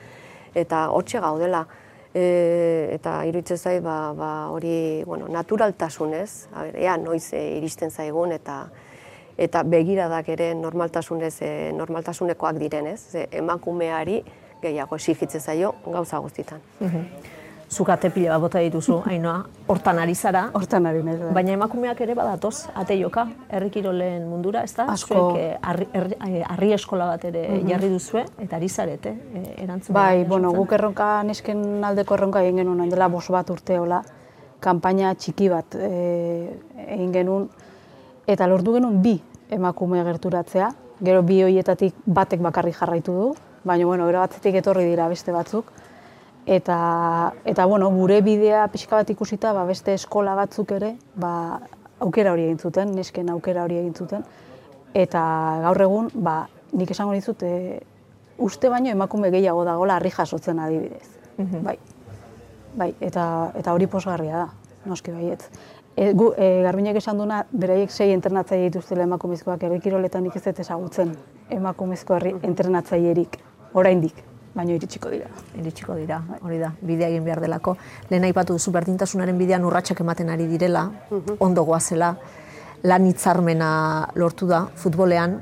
eta 0.55 0.87
hortxe 0.93 1.21
gaudela. 1.23 1.65
E, 2.09 2.89
eta 2.95 3.19
iruditzen 3.29 3.57
zait, 3.57 3.83
ba, 3.85 4.13
ba, 4.17 4.29
hori, 4.49 5.03
bueno, 5.05 5.27
naturaltasunez, 5.29 6.47
a 6.53 6.65
ber, 6.65 6.77
ea 6.81 6.95
noiz 6.97 7.27
e, 7.37 7.43
iristen 7.59 7.91
zaigun, 7.93 8.33
eta 8.33 8.63
eta 9.39 9.61
begiradak 9.63 10.27
ere 10.33 10.49
normaltasunez, 10.57 11.35
e, 11.45 11.51
normaltasunekoak 11.71 12.57
direnez, 12.59 12.99
emakumeari 13.31 14.17
gehiago 14.61 14.95
esigitze 14.95 15.39
zaio 15.39 15.73
gauza 15.85 16.17
guztitan. 16.19 16.59
Zukate 17.69 18.09
pila 18.09 18.31
bat 18.33 18.41
bota 18.41 18.59
dituzu, 18.65 18.95
hainoa, 19.11 19.43
hortan 19.69 19.99
ari 20.01 20.15
zara. 20.15 20.47
Hortan 20.57 20.87
ari 20.89 21.03
nahi. 21.05 21.17
bai. 21.21 21.33
Baina 21.37 21.51
emakumeak 21.53 21.99
ere 22.01 22.15
badatoz, 22.17 22.67
ate 22.73 22.95
joka, 22.97 23.27
herrikirolen 23.49 24.23
mundura, 24.27 24.63
ez 24.65 24.73
da? 24.73 24.87
Asko. 24.89 25.13
Zuek, 25.13 25.37
eh, 25.37 25.57
herri- 25.93 26.17
eh, 26.17 26.43
harri 26.49 26.71
eskola 26.73 27.05
bat 27.11 27.25
ere 27.29 27.43
jarri 27.69 27.89
duzue, 27.93 28.23
eta 28.41 28.55
ari 28.57 28.69
zarete, 28.69 29.09
eh, 29.35 29.63
erantzun. 29.67 29.93
Bai, 29.93 30.23
bueno, 30.25 30.49
guk 30.51 30.73
erronka 30.73 31.21
nesken 31.23 31.83
aldeko 31.85 32.15
erronka 32.17 32.41
egin 32.41 32.57
genuen 32.63 32.79
orain 32.79 32.89
dela 32.89 33.07
bos 33.07 33.27
bat 33.29 33.49
urte 33.53 33.77
hola, 33.77 34.01
kanpaina 34.59 35.13
txiki 35.15 35.47
bat 35.49 35.75
e, 35.75 36.49
egin 36.87 37.13
genuen, 37.13 37.45
eta 38.27 38.47
lortu 38.47 38.73
genuen 38.73 38.97
bi 39.01 39.13
emakume 39.49 40.01
gerturatzea, 40.03 40.71
gero 41.01 41.21
bi 41.23 41.37
hoietatik 41.45 41.93
batek 42.05 42.41
bakarrik 42.43 42.75
jarraitu 42.75 43.13
du, 43.13 43.29
baina 43.63 43.85
bueno, 43.85 44.05
gero 44.07 44.19
batzetik 44.19 44.55
etorri 44.61 44.85
dira 44.87 45.07
beste 45.11 45.31
batzuk, 45.31 45.71
eta, 46.45 47.33
eta 47.45 47.65
bueno, 47.65 47.89
gure 47.93 48.21
bidea 48.21 48.67
pixka 48.73 49.01
bat 49.01 49.09
ikusita, 49.09 49.53
ba, 49.53 49.65
beste 49.69 49.93
eskola 49.93 50.35
batzuk 50.35 50.71
ere, 50.77 50.95
ba, 51.15 51.59
aukera 51.99 52.33
hori 52.33 52.47
egin 52.47 52.59
zuten, 52.59 52.93
nesken 52.95 53.29
aukera 53.29 53.63
hori 53.67 53.77
egin 53.81 53.93
zuten, 53.93 54.23
eta 54.97 55.21
gaur 55.65 55.81
egun, 55.85 56.09
ba, 56.13 56.41
nik 56.73 56.91
esango 56.91 57.13
dizut, 57.17 57.43
e, 57.43 57.79
uste 58.39 58.69
baino 58.71 58.89
emakume 58.89 59.31
gehiago 59.33 59.65
dagoela 59.67 59.99
harri 59.99 60.11
jasotzen 60.15 60.59
adibidez. 60.59 61.07
Bai. 61.63 61.77
Bai, 62.79 62.93
eta, 63.01 63.51
eta 63.57 63.73
hori 63.73 63.87
posgarria 63.87 64.45
da, 64.45 64.47
noski 64.85 65.11
baietz. 65.11 65.49
E, 65.95 66.13
gu, 66.13 66.31
e, 66.37 66.61
Garbinek 66.63 66.99
esan 67.01 67.19
duna, 67.19 67.43
beraiek 67.51 67.91
sei 67.91 68.13
entrenatzaile 68.13 68.69
dituztela 68.69 69.03
emakumezkoak, 69.03 69.65
herri 69.67 69.81
kiroletan 69.83 70.23
nik 70.23 70.37
ez 70.39 70.43
dut 70.45 70.61
ezagutzen 70.63 71.15
emakumezko 71.51 72.15
herri 72.15 72.35
entrenatzailerik, 72.45 73.39
oraindik, 73.73 74.23
baino 74.55 74.73
iritsiko 74.75 75.09
dira. 75.09 75.29
iritsiko 75.57 75.95
dira, 75.95 76.21
hori 76.41 76.59
da, 76.59 76.71
bidea 76.81 77.09
egin 77.09 77.23
behar 77.23 77.41
delako. 77.41 77.75
Lehen 78.09 78.23
aipatu 78.23 78.53
duzu 78.57 78.71
berdintasunaren 78.71 79.37
bidean 79.37 79.65
urratsak 79.65 80.01
ematen 80.01 80.29
ari 80.29 80.47
direla, 80.47 80.89
ondo 81.39 81.63
goazela, 81.63 82.15
lan 82.83 83.05
hitzarmena 83.05 83.71
lortu 84.15 84.47
da 84.47 84.65
futbolean. 84.75 85.39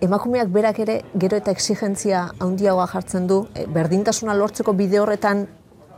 Emakumeak 0.00 0.50
berak 0.54 0.78
ere 0.78 1.00
gero 1.18 1.36
eta 1.36 1.50
exigentzia 1.50 2.28
handiagoa 2.38 2.86
jartzen 2.86 3.26
du, 3.26 3.46
e, 3.54 3.66
berdintasuna 3.66 4.34
lortzeko 4.34 4.72
bide 4.72 5.00
horretan 5.00 5.46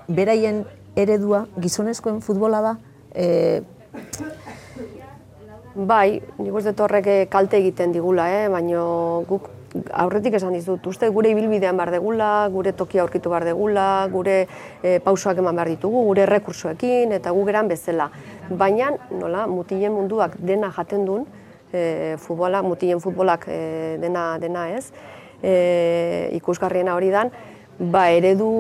beraien 0.08 0.64
eredua 0.96 1.44
gizonezkoen 1.60 2.22
futbola 2.24 2.62
da, 2.64 2.76
e, 3.12 3.60
Bai, 5.70 6.20
nik 6.42 6.54
uste 6.58 6.74
horrek 6.82 7.06
eh, 7.06 7.26
kalte 7.30 7.56
egiten 7.60 7.92
digula, 7.94 8.26
eh? 8.34 8.48
baina 8.50 8.82
guk 9.28 9.46
aurretik 10.02 10.34
esan 10.34 10.54
dizut, 10.56 10.86
uste 10.90 11.08
gure 11.14 11.30
ibilbidean 11.30 11.76
behar 11.78 11.92
degula, 11.94 12.30
gure 12.52 12.72
tokia 12.76 13.04
aurkitu 13.04 13.30
behar 13.30 13.46
degula, 13.46 14.06
gure 14.12 14.36
e, 14.82 14.98
pausoak 15.04 15.38
eman 15.38 15.56
behar 15.58 15.70
ditugu, 15.74 16.02
gure 16.08 16.26
rekursoekin 16.26 17.14
eta 17.16 17.30
gu 17.36 17.44
geran 17.46 17.70
bezala. 17.70 18.10
Baina, 18.50 18.90
nola, 19.14 19.46
mutilen 19.50 19.94
munduak 19.94 20.34
dena 20.38 20.72
jaten 20.74 21.06
duen, 21.06 21.28
e, 21.72 22.16
futbola, 22.18 22.64
mutilen 22.66 23.00
futbolak 23.02 23.46
e, 23.48 23.60
dena, 24.02 24.32
dena 24.42 24.66
ez, 24.74 24.90
e, 25.42 26.30
ikusgarriena 26.40 26.96
hori 26.98 27.12
dan, 27.14 27.30
ba, 27.78 28.08
eredu 28.12 28.50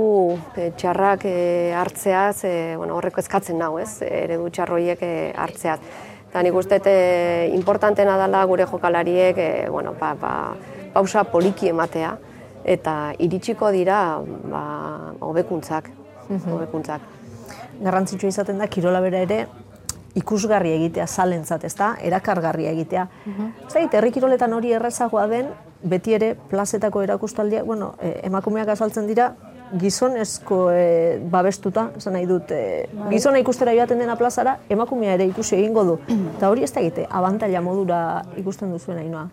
e, 0.56 0.70
txarrak 0.78 1.26
e, 1.26 1.36
hartzeaz, 1.76 2.44
e, 2.44 2.54
bueno, 2.76 2.96
horreko 2.96 3.20
eskatzen 3.20 3.58
nau, 3.58 3.74
ez, 3.82 3.98
eredu 4.06 4.48
txarroiek 4.54 5.02
e, 5.02 5.14
hartzeaz. 5.36 5.80
Eta 6.30 6.44
nik 6.46 6.54
uste 6.54 6.78
e, 6.86 7.50
importantena 7.56 8.14
dela 8.20 8.44
gure 8.46 8.68
jokalariek 8.70 9.38
e, 9.42 9.50
bueno, 9.68 9.96
ba, 9.98 10.14
ba, 10.14 10.34
pausa 10.92 11.24
poliki 11.24 11.68
ematea 11.68 12.16
eta 12.64 13.12
iritsiko 13.18 13.70
dira 13.72 14.20
ba, 14.50 15.14
hobekuntzak. 15.20 15.90
hobekuntzak. 16.28 17.00
garrantzitsua 17.80 18.28
izaten 18.28 18.58
da 18.58 18.66
kirola 18.66 19.00
bera 19.00 19.18
ere 19.18 19.46
ikusgarri 20.14 20.72
egitea 20.74 21.06
zalentzat, 21.06 21.64
ezta? 21.64 21.94
Erakargarria 22.02 22.70
egitea. 22.74 23.06
Ez 23.66 23.72
da, 23.72 23.84
herri 23.98 24.10
kiroletan 24.12 24.52
hori 24.52 24.72
errazagoa 24.72 25.26
den, 25.30 25.48
beti 25.82 26.14
ere 26.14 26.34
plazetako 26.50 27.02
erakustaldiak, 27.06 27.64
bueno, 27.64 27.94
eh, 28.02 28.20
emakumeak 28.28 28.68
azaltzen 28.68 29.06
dira, 29.06 29.30
gizonezko 29.80 30.58
eh, 30.74 31.20
babestuta, 31.30 31.90
esan 31.96 32.16
nahi 32.18 32.26
dut, 32.26 32.50
eh, 32.50 32.88
gizona 33.10 33.38
ikustera 33.38 33.74
joaten 33.76 34.02
dena 34.02 34.16
plazara, 34.18 34.58
emakumea 34.68 35.14
ere 35.14 35.28
ikusi 35.30 35.56
egingo 35.56 35.84
du. 35.84 35.98
Eta 36.36 36.50
hori 36.50 36.66
ez 36.66 36.72
da 36.74 36.82
egite, 36.82 37.06
abantaila 37.08 37.62
modura 37.64 38.00
ikusten 38.40 38.72
duzuen 38.74 38.98
hainoa. 38.98 39.28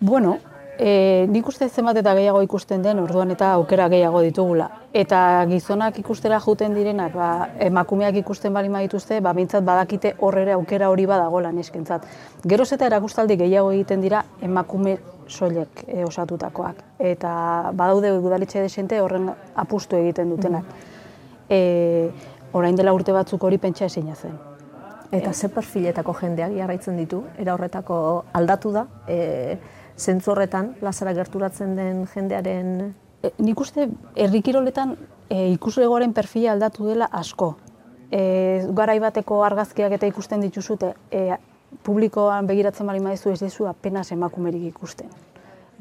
Bueno, 0.00 0.38
e, 0.78 1.26
nik 1.28 1.48
uste 1.48 1.68
zenbat 1.68 1.96
eta 2.00 2.14
gehiago 2.14 2.40
ikusten 2.44 2.82
den, 2.82 3.00
orduan 3.00 3.30
eta 3.32 3.52
aukera 3.56 3.88
gehiago 3.88 4.20
ditugula. 4.24 4.68
Eta 4.96 5.18
gizonak 5.50 5.98
ikustera 6.00 6.38
juten 6.40 6.74
direnak, 6.74 7.14
ba, 7.16 7.48
emakumeak 7.60 8.16
ikusten 8.22 8.54
bali 8.54 8.68
dituzte, 8.68 9.20
ba, 9.20 9.32
bintzat 9.32 9.64
badakite 9.64 10.14
horrere 10.20 10.52
aukera 10.52 10.90
hori 10.90 11.06
badagola 11.06 11.52
neskentzat. 11.52 12.06
Geroz 12.44 12.72
eta 12.72 12.86
erakustaldi 12.86 13.36
gehiago 13.36 13.72
egiten 13.72 14.00
dira 14.00 14.24
emakume 14.40 14.98
soilek 15.28 15.84
e, 15.86 16.04
osatutakoak. 16.04 16.82
Eta 16.98 17.70
badaude 17.72 18.12
udaletxe 18.18 18.60
desente 18.60 19.00
horren 19.00 19.30
apustu 19.54 19.96
egiten 19.96 20.30
dutenak. 20.30 20.64
E, 21.48 22.10
orain 22.52 22.76
dela 22.76 22.92
urte 22.92 23.12
batzuk 23.12 23.42
hori 23.42 23.58
pentsa 23.58 23.86
ezina 23.86 24.14
zen. 24.14 24.36
Eta 25.12 25.32
ze 25.32 25.48
perfiletako 25.48 26.12
jendeak 26.18 26.52
jarraitzen 26.56 26.96
ditu, 26.98 27.22
era 27.38 27.54
horretako 27.54 28.24
aldatu 28.34 28.72
da, 28.74 28.86
e, 29.06 29.56
zentzu 29.96 30.32
horretan, 30.32 30.74
plazara 30.80 31.12
gerturatzen 31.16 31.76
den 31.76 32.06
jendearen 32.14 32.94
E, 33.22 33.32
nik 33.42 33.60
uste 33.60 33.88
herrikiroletan 34.14 34.94
e, 35.28 35.48
ikuslegoaren 35.54 36.12
perfila 36.16 36.52
aldatu 36.54 36.88
dela 36.90 37.08
asko. 37.12 37.54
E, 38.12 38.20
garai 38.76 38.98
bateko 39.02 39.42
argazkiak 39.44 39.96
eta 39.96 40.08
ikusten 40.10 40.44
dituzute, 40.44 40.92
e, 41.10 41.38
publikoan 41.86 42.46
begiratzen 42.46 42.86
bali 42.86 43.02
maizu 43.02 43.32
ez 43.32 43.40
dizu 43.40 43.66
apenas 43.66 44.10
emakumerik 44.14 44.68
ikusten. 44.70 45.08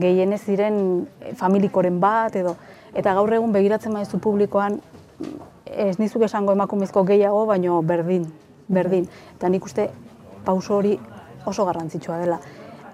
Gehienez 0.02 0.42
ziren 0.44 0.80
e, 1.20 1.36
familikoren 1.38 2.00
bat 2.00 2.36
edo 2.36 2.56
eta 2.96 3.14
gaur 3.14 3.34
egun 3.36 3.54
begiratzen 3.54 3.94
maizu 3.94 4.20
publikoan 4.24 4.80
mm, 4.80 5.36
ez 5.66 5.98
nizuk 6.00 6.24
esango 6.26 6.56
emakumezko 6.56 7.04
gehiago, 7.04 7.46
baino 7.52 7.82
berdin, 7.84 8.26
berdin. 8.68 9.10
Eta 9.36 9.52
nik 9.52 9.66
uste 9.66 9.90
pauso 10.46 10.80
hori 10.80 10.96
oso 11.46 11.66
garrantzitsua 11.68 12.22
dela. 12.24 12.40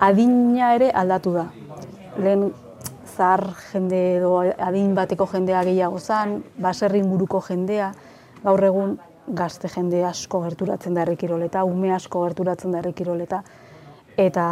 Adina 0.01 0.74
ere 0.75 0.89
aldatu 0.98 1.34
da. 1.36 1.46
Lehen 2.17 2.48
zahar 3.12 3.43
jende 3.72 4.00
edo 4.17 4.31
adin 4.41 4.96
bateko 4.98 5.27
jendea 5.29 5.62
gehiago 5.67 6.00
zan, 6.00 6.39
baserri 6.58 7.01
inguruko 7.03 7.41
jendea, 7.46 7.91
gaur 8.43 8.63
egun 8.65 8.96
gazte 9.27 9.70
jende 9.70 10.01
asko 10.08 10.41
gerturatzen 10.48 10.98
da 10.98 11.03
herrikiroleta, 11.03 11.63
ume 11.63 11.93
asko 11.93 12.24
gerturatzen 12.25 12.74
da 12.74 12.81
herrikiroleta, 12.81 13.43
eta 14.17 14.48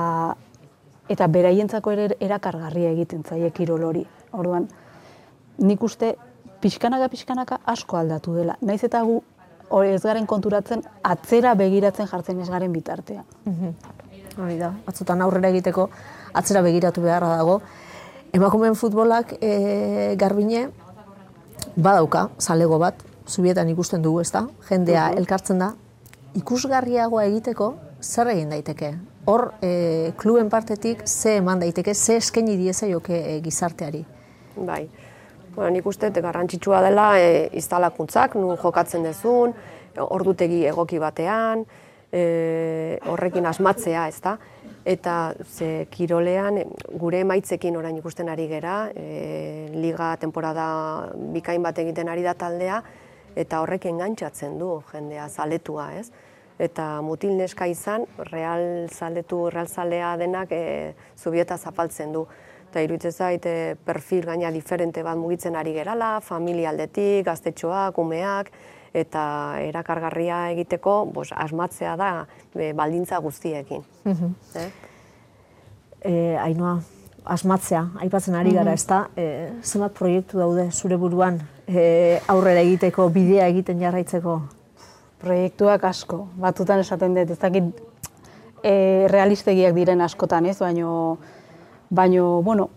eta 1.09 1.27
beraientzako 1.33 1.91
ere 1.95 2.07
erakargarria 2.21 2.91
egiten 2.93 3.23
zaie 3.25 3.49
kirol 3.51 3.83
hori. 3.87 4.03
Orduan, 4.37 4.67
nik 5.65 5.83
uste 5.83 6.13
pixkanaka 6.61 7.09
pixkanaka 7.09 7.57
asko 7.73 7.97
aldatu 7.97 8.35
dela. 8.37 8.59
Naiz 8.61 8.83
eta 8.85 9.01
gu 9.07 9.17
hori 9.73 9.95
ez 9.95 10.03
garen 10.03 10.27
konturatzen 10.29 10.83
atzera 11.03 11.55
begiratzen 11.57 12.07
jartzen 12.11 12.41
ez 12.41 12.49
garen 12.49 12.73
bitartean. 12.73 13.25
Hori 14.39 14.55
da, 14.55 14.69
batzutan 14.85 15.19
aurrera 15.21 15.49
egiteko 15.51 15.89
atzera 16.39 16.61
begiratu 16.63 17.03
beharra 17.03 17.33
dago. 17.35 17.59
Emakumeen 18.35 18.77
futbolak 18.79 19.33
e, 19.41 20.15
garbine 20.21 20.69
badauka, 21.75 22.29
zalego 22.39 22.77
bat, 22.79 23.01
zubietan 23.27 23.69
ikusten 23.73 24.05
dugu, 24.05 24.21
ezta? 24.23 24.45
Jendea 24.69 25.09
elkartzen 25.17 25.59
da. 25.59 25.73
Ikusgarriagoa 26.39 27.25
egiteko 27.27 27.73
zer 27.99 28.31
egin 28.31 28.53
daiteke? 28.53 28.93
Hor, 29.27 29.49
e, 29.61 30.13
kluben 30.17 30.47
partetik 30.49 31.03
ze 31.07 31.35
eman 31.41 31.59
daiteke, 31.59 31.93
ze 31.93 32.15
eskaini 32.21 32.55
diezaioke 32.57 33.19
e, 33.19 33.35
gizarteari? 33.43 34.05
Bai. 34.55 34.85
Bueno, 35.55 35.73
nik 35.75 35.85
uste 35.89 36.13
garrantzitsua 36.15 36.79
dela 36.85 37.11
e, 37.19 37.49
instalakuntzak, 37.59 38.39
nun 38.39 38.55
jokatzen 38.57 39.03
dezun, 39.03 39.53
ordutegi 39.99 40.63
egoki 40.69 40.99
batean, 41.01 41.65
e, 42.11 42.99
horrekin 43.09 43.45
asmatzea, 43.45 44.07
ez 44.07 44.21
da? 44.21 44.37
Eta 44.89 45.33
ze 45.43 45.87
kirolean 45.91 46.61
gure 46.97 47.19
emaitzekin 47.21 47.77
orain 47.77 47.97
ikusten 47.99 48.29
ari 48.29 48.47
gera, 48.49 48.89
e, 48.95 49.67
liga 49.75 50.15
temporada 50.17 51.11
bikain 51.35 51.63
bat 51.63 51.77
egiten 51.77 52.09
ari 52.09 52.23
da 52.25 52.33
taldea, 52.33 52.81
eta 53.35 53.61
horrek 53.61 53.85
engantzatzen 53.91 54.57
du 54.59 54.79
jendea 54.91 55.27
zaletua, 55.29 55.91
ez? 55.99 56.09
Eta 56.59 56.99
mutil 57.05 57.37
neska 57.39 57.69
izan, 57.71 58.03
real 58.31 58.89
zaletu, 58.91 59.45
real 59.53 59.67
zalea 59.67 60.15
denak 60.19 60.51
e, 60.51 60.93
zubieta 61.15 61.57
zapaltzen 61.57 62.11
du. 62.11 62.25
Eta 62.69 62.83
iruditzen 62.83 63.13
zait 63.15 63.45
e, 63.47 63.75
perfil 63.85 64.27
gaina 64.27 64.51
diferente 64.51 65.03
bat 65.03 65.17
mugitzen 65.17 65.55
ari 65.55 65.71
gerala, 65.77 66.19
familia 66.21 66.73
aldetik, 66.73 67.23
gaztetxoak, 67.29 67.97
umeak, 67.97 68.51
eta 68.93 69.23
erakargarria 69.61 70.49
egiteko 70.51 71.05
bos, 71.13 71.29
asmatzea 71.35 71.95
da 71.99 72.11
e, 72.55 72.71
baldintza 72.73 73.19
guztiekin. 73.21 73.83
eh? 74.55 74.69
E, 76.01 76.13
Ainoa, 76.39 76.79
asmatzea, 77.25 77.83
aipatzen 78.01 78.35
ari 78.35 78.53
gara, 78.55 78.73
ezta? 78.73 79.09
E, 79.15 79.51
zenbat 79.63 79.93
proiektu 79.97 80.39
daude 80.39 80.69
zure 80.71 80.97
buruan 80.97 81.39
e, 81.67 82.19
aurrera 82.27 82.63
egiteko, 82.65 83.09
bidea 83.13 83.47
egiten 83.51 83.79
jarraitzeko? 83.83 84.39
Proiektuak 85.19 85.83
asko, 85.83 86.27
batutan 86.39 86.79
esaten 86.79 87.17
dut, 87.17 87.35
ez 87.35 87.39
dakit 87.39 87.83
e, 88.63 89.07
realistegiak 89.11 89.75
diren 89.75 90.01
askotan, 90.01 90.47
ez? 90.47 90.57
Baino, 90.59 91.17
baino 91.89 92.41
bueno, 92.41 92.69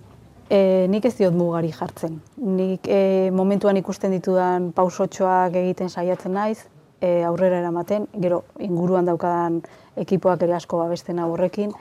e, 0.53 0.87
nik 0.93 1.07
ez 1.09 1.15
diot 1.17 1.35
mugari 1.35 1.73
jartzen. 1.73 2.19
Nik 2.37 2.89
e, 2.91 3.31
momentuan 3.33 3.79
ikusten 3.81 4.13
ditudan 4.13 4.71
pausotxoak 4.77 5.57
egiten 5.63 5.89
saiatzen 5.89 6.37
naiz, 6.37 6.67
e, 7.01 7.23
aurrera 7.27 7.63
eramaten, 7.63 8.07
gero 8.21 8.43
inguruan 8.61 9.09
daukadan 9.09 9.63
ekipoak 10.03 10.45
ere 10.45 10.59
asko 10.59 10.83
babesten 10.83 11.23
horrekin, 11.25 11.73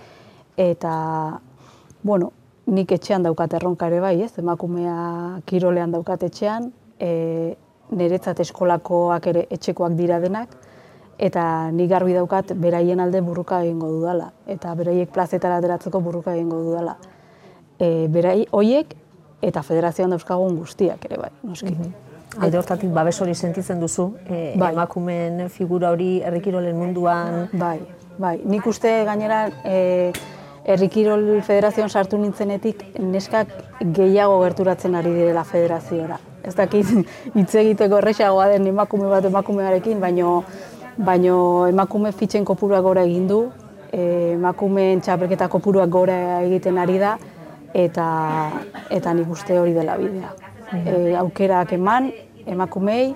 eta, 0.59 0.93
bueno, 2.03 2.31
nik 2.71 2.95
etxean 2.95 3.27
daukat 3.27 3.59
erronka 3.59 3.91
ere 3.91 3.99
bai, 4.03 4.15
ez? 4.23 4.31
Emakumea 4.39 5.41
kirolean 5.45 5.91
daukat 5.91 6.23
etxean, 6.29 6.71
e, 6.99 7.55
niretzat 7.91 8.39
eskolakoak 8.39 9.27
ere 9.33 9.47
etxekoak 9.51 9.97
dira 9.99 10.21
denak, 10.23 10.55
eta 11.21 11.43
nik 11.75 11.89
garbi 11.91 12.15
daukat 12.15 12.55
beraien 12.57 13.03
alde 13.03 13.19
burruka 13.21 13.59
egingo 13.65 13.91
dudala, 13.91 14.31
eta 14.47 14.71
beraiek 14.79 15.11
plazetara 15.11 15.59
ateratzeko 15.59 15.99
burruka 15.99 16.33
egingo 16.37 16.63
dudala. 16.63 16.95
E, 17.81 18.07
berai 18.13 18.45
hoiek 18.53 18.93
eta 19.41 19.63
federazioan 19.65 20.13
dauzkagun 20.13 20.57
guztiak 20.61 21.09
ere 21.09 21.17
bai, 21.25 21.33
noski. 21.43 21.73
Mm 21.73 22.09
Alde 22.39 22.55
hortatik 22.61 22.91
babes 22.95 23.17
hori 23.19 23.33
sentitzen 23.35 23.81
duzu, 23.81 24.05
e, 24.23 24.53
bai. 24.55 24.69
emakumen 24.71 25.49
figura 25.51 25.89
hori 25.91 26.21
errikirolen 26.23 26.77
munduan. 26.79 27.49
Bai, 27.51 27.81
bai. 28.17 28.37
Nik 28.47 28.67
uste 28.71 29.01
gainera 29.03 29.41
e, 29.67 30.13
Errikirol 30.71 31.41
Federazioan 31.41 31.89
sartu 31.89 32.19
nintzenetik 32.21 32.83
neskak 33.01 33.49
gehiago 33.81 34.37
gerturatzen 34.43 34.95
ari 34.95 35.11
direla 35.15 35.43
federaziora. 35.43 36.19
Ez 36.45 36.53
dakit 36.55 36.87
hitz 37.35 37.49
egiteko 37.63 37.97
erresagoa 37.97 38.47
den 38.53 38.69
emakume 38.69 39.09
bat 39.09 39.25
emakumearekin, 39.25 39.99
baino, 39.99 40.43
baino 40.97 41.67
emakume 41.67 42.13
fitxen 42.13 42.45
kopuruak 42.45 42.85
gora 42.85 43.03
egin 43.09 43.27
du, 43.27 43.41
e, 43.91 44.35
emakumeen 44.37 45.01
txapelketa 45.01 45.49
kopuruak 45.51 45.89
gora 45.89 46.17
egiten 46.45 46.77
ari 46.79 46.99
da, 47.01 47.17
eta, 47.73 48.07
eta 48.89 49.13
nik 49.13 49.29
uste 49.31 49.59
hori 49.59 49.73
dela 49.73 49.97
bidea. 49.97 50.33
E, 50.71 51.15
aukerak 51.19 51.73
eman, 51.75 52.11
emakumei, 52.45 53.13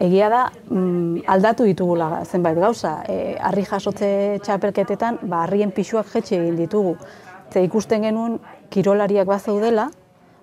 egia 0.00 0.28
da 0.32 0.42
mm, 0.70 1.24
aldatu 1.28 1.66
ditugula 1.68 2.22
zenbait 2.24 2.58
gauza. 2.58 3.00
E, 3.08 3.36
arri 3.36 3.64
jasotze 3.68 4.38
txapelketetan, 4.44 5.20
ba, 5.22 5.44
arrien 5.44 5.72
pixuak 5.76 6.08
jetxe 6.14 6.38
egin 6.38 6.56
ditugu. 6.56 6.96
Ze 7.52 7.64
ikusten 7.66 8.06
genuen 8.06 8.38
kirolariak 8.70 9.28
bat 9.28 9.42
zeudela, 9.42 9.90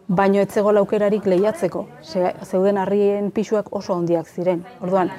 baino 0.07 0.39
ez 0.39 0.51
zegoela 0.51 0.83
aukerarik 0.83 1.25
lehiatzeko. 1.25 1.87
Ze, 2.03 2.33
zeuden 2.43 2.77
arrien 2.77 3.31
pixuak 3.31 3.73
oso 3.75 3.95
handiak 3.95 4.27
ziren. 4.27 4.63
Orduan, 4.81 5.11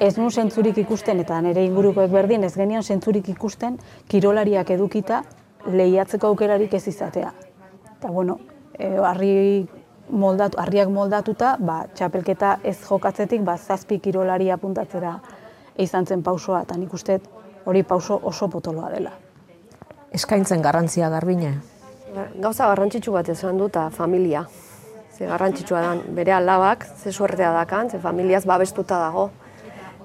ez 0.00 0.16
nuen 0.18 0.30
zentzurik 0.30 0.78
ikusten, 0.82 1.20
eta 1.20 1.40
nire 1.40 1.64
ingurukoek 1.64 2.10
berdin, 2.10 2.44
ez 2.44 2.54
genion 2.56 2.82
zentzurik 2.82 3.28
ikusten 3.28 3.78
kirolariak 4.08 4.70
edukita 4.74 5.22
lehiatzeko 5.70 6.32
aukerarik 6.32 6.74
ez 6.74 6.86
izatea. 6.88 7.32
Eta 8.04 8.12
bueno, 8.12 8.38
e, 8.76 8.98
arri 9.00 9.66
moldatu, 10.12 10.58
harriak 10.60 10.90
moldatuta, 10.92 11.54
ba, 11.56 11.86
txapelketa 11.96 12.58
ez 12.60 12.74
jokatzetik, 12.84 13.40
ba, 13.40 13.54
zazpi 13.56 13.96
kirolari 13.96 14.50
apuntatzera 14.52 15.14
izan 15.80 16.04
zen 16.04 16.20
pausoa, 16.20 16.60
eta 16.66 16.76
nik 16.76 16.92
uste 16.92 17.16
hori 17.64 17.80
pauso 17.82 18.18
oso 18.28 18.50
potoloa 18.52 18.90
dela. 18.92 19.14
Eskaintzen 20.12 20.60
garrantzia 20.60 21.08
garbine? 21.08 21.54
Gauza 22.44 22.68
garrantzitsu 22.74 23.16
bat 23.16 23.32
esan 23.32 23.56
duta 23.56 23.88
familia. 23.88 24.44
Ze 25.16 25.24
garrantzitsua 25.24 25.80
da, 25.80 25.96
bere 26.20 26.36
alabak, 26.36 26.84
ze 26.84 27.08
suertea 27.08 27.54
dakan, 27.56 27.88
ze 27.88 28.04
familiaz 28.04 28.44
babestuta 28.44 29.00
dago. 29.00 29.30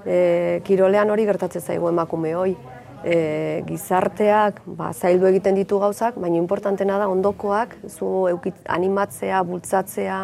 E, 0.06 0.62
kirolean 0.64 1.12
hori 1.12 1.28
gertatzen 1.28 1.68
zaigu 1.68 1.92
emakume 1.92 2.32
hoi 2.40 2.56
e, 3.04 3.64
gizarteak 3.68 4.62
ba, 4.66 4.92
zaildu 4.94 5.30
egiten 5.30 5.58
ditu 5.58 5.80
gauzak, 5.80 6.18
baina 6.20 6.38
importantena 6.40 7.00
da 7.00 7.08
ondokoak, 7.12 7.76
zu 7.88 8.28
eukit, 8.32 8.60
animatzea, 8.68 9.42
bultzatzea, 9.48 10.20